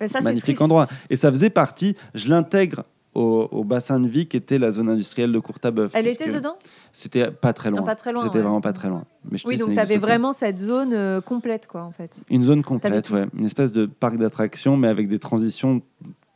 Mais 0.00 0.08
ça, 0.08 0.18
c'est 0.18 0.24
magnifique 0.24 0.60
endroit. 0.60 0.86
Et 1.08 1.16
ça 1.16 1.30
faisait 1.30 1.50
partie, 1.50 1.96
je 2.14 2.28
l'intègre 2.28 2.84
au, 3.16 3.48
au 3.50 3.64
bassin 3.64 3.98
de 3.98 4.06
vie 4.08 4.26
qui 4.26 4.36
était 4.36 4.58
la 4.58 4.70
zone 4.70 4.90
industrielle 4.90 5.32
de 5.32 5.38
Courtabœuf. 5.38 5.92
Elle 5.94 6.06
était 6.06 6.30
dedans? 6.30 6.56
C'était 6.92 7.30
pas 7.30 7.52
très 7.54 7.70
loin. 7.70 7.82
pas 7.82 7.94
très 7.96 8.12
loin, 8.12 8.22
C'était 8.22 8.36
ouais. 8.36 8.42
vraiment 8.42 8.60
pas 8.60 8.72
très 8.74 8.88
loin. 8.88 9.04
Mais 9.30 9.38
je 9.38 9.46
Oui, 9.48 9.56
donc 9.56 9.72
tu 9.72 9.78
avais 9.78 9.96
vraiment 9.98 10.32
cette 10.34 10.58
zone 10.58 10.92
euh, 10.92 11.20
complète, 11.22 11.66
quoi, 11.66 11.82
en 11.82 11.92
fait. 11.92 12.24
Une 12.28 12.42
zone 12.44 12.62
complète, 12.62 13.08
ouais. 13.10 13.26
Une 13.36 13.46
espèce 13.46 13.72
de 13.72 13.86
parc 13.86 14.18
d'attractions, 14.18 14.76
mais 14.76 14.88
avec 14.88 15.08
des 15.08 15.18
transitions 15.18 15.80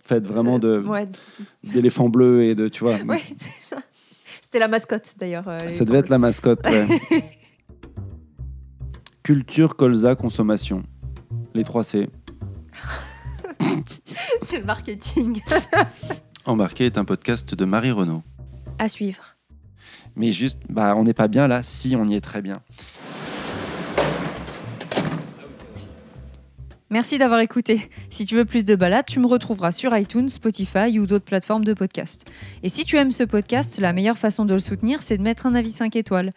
faites 0.03 0.27
vraiment 0.27 0.59
de 0.59 0.79
Ouais, 0.87 1.07
d'éléphants 1.63 2.09
bleus 2.09 2.43
et 2.45 2.55
de, 2.55 2.69
tu 2.69 2.83
vois. 2.83 2.97
ouais 3.07 3.21
c'est 3.39 3.75
ça. 3.77 3.83
C'était 4.41 4.59
la 4.59 4.69
mascotte, 4.69 5.15
d'ailleurs. 5.19 5.49
euh, 5.49 5.59
Ça 5.69 5.85
devait 5.85 5.99
être 5.99 6.09
la 6.09 6.19
mascotte, 6.19 6.67
ouais. 6.67 6.87
Culture, 9.23 9.77
colza, 9.77 10.15
consommation. 10.17 10.83
Les 11.55 11.63
trois 11.65 11.85
C. 11.85 12.09
C'est 14.43 14.59
le 14.61 14.65
marketing. 14.65 15.41
Embarqué 16.51 16.87
est 16.87 16.99
un 16.99 17.05
podcast 17.05 17.55
de 17.55 17.65
Marie 17.65 17.93
Renaud. 17.93 18.25
À 18.81 18.89
suivre. 18.89 19.37
Mais 20.17 20.33
juste, 20.33 20.59
bah, 20.69 20.97
on 20.97 21.05
n'est 21.05 21.15
pas 21.15 21.29
bien 21.29 21.47
là 21.47 21.63
Si, 21.63 21.95
on 21.95 22.09
y 22.09 22.17
est 22.17 22.21
très 22.21 22.43
bien. 22.43 22.61
Merci 26.91 27.19
d'avoir 27.19 27.39
écouté. 27.39 27.89
Si 28.11 28.25
tu 28.25 28.35
veux 28.35 28.45
plus 28.45 28.65
de 28.65 28.75
balades, 28.75 29.07
tu 29.07 29.21
me 29.21 29.29
retrouveras 29.29 29.71
sur 29.71 29.97
iTunes, 29.97 30.29
Spotify 30.29 30.99
ou 30.99 31.07
d'autres 31.07 31.25
plateformes 31.25 31.65
de 31.65 31.73
podcast. 31.73 32.29
Et 32.65 32.69
si 32.69 32.85
tu 32.85 32.97
aimes 32.97 33.13
ce 33.13 33.23
podcast, 33.23 33.79
la 33.79 33.93
meilleure 33.93 34.19
façon 34.19 34.45
de 34.45 34.53
le 34.53 34.59
soutenir, 34.59 35.03
c'est 35.03 35.19
de 35.19 35.23
mettre 35.23 35.47
un 35.47 35.55
avis 35.55 35.71
5 35.71 35.95
étoiles. 35.95 36.33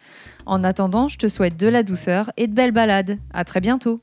En 0.46 0.62
attendant, 0.62 1.08
je 1.08 1.18
te 1.18 1.26
souhaite 1.26 1.56
de 1.56 1.66
la 1.66 1.82
douceur 1.82 2.30
et 2.36 2.46
de 2.46 2.54
belles 2.54 2.70
balades. 2.70 3.18
À 3.32 3.42
très 3.42 3.60
bientôt. 3.60 4.00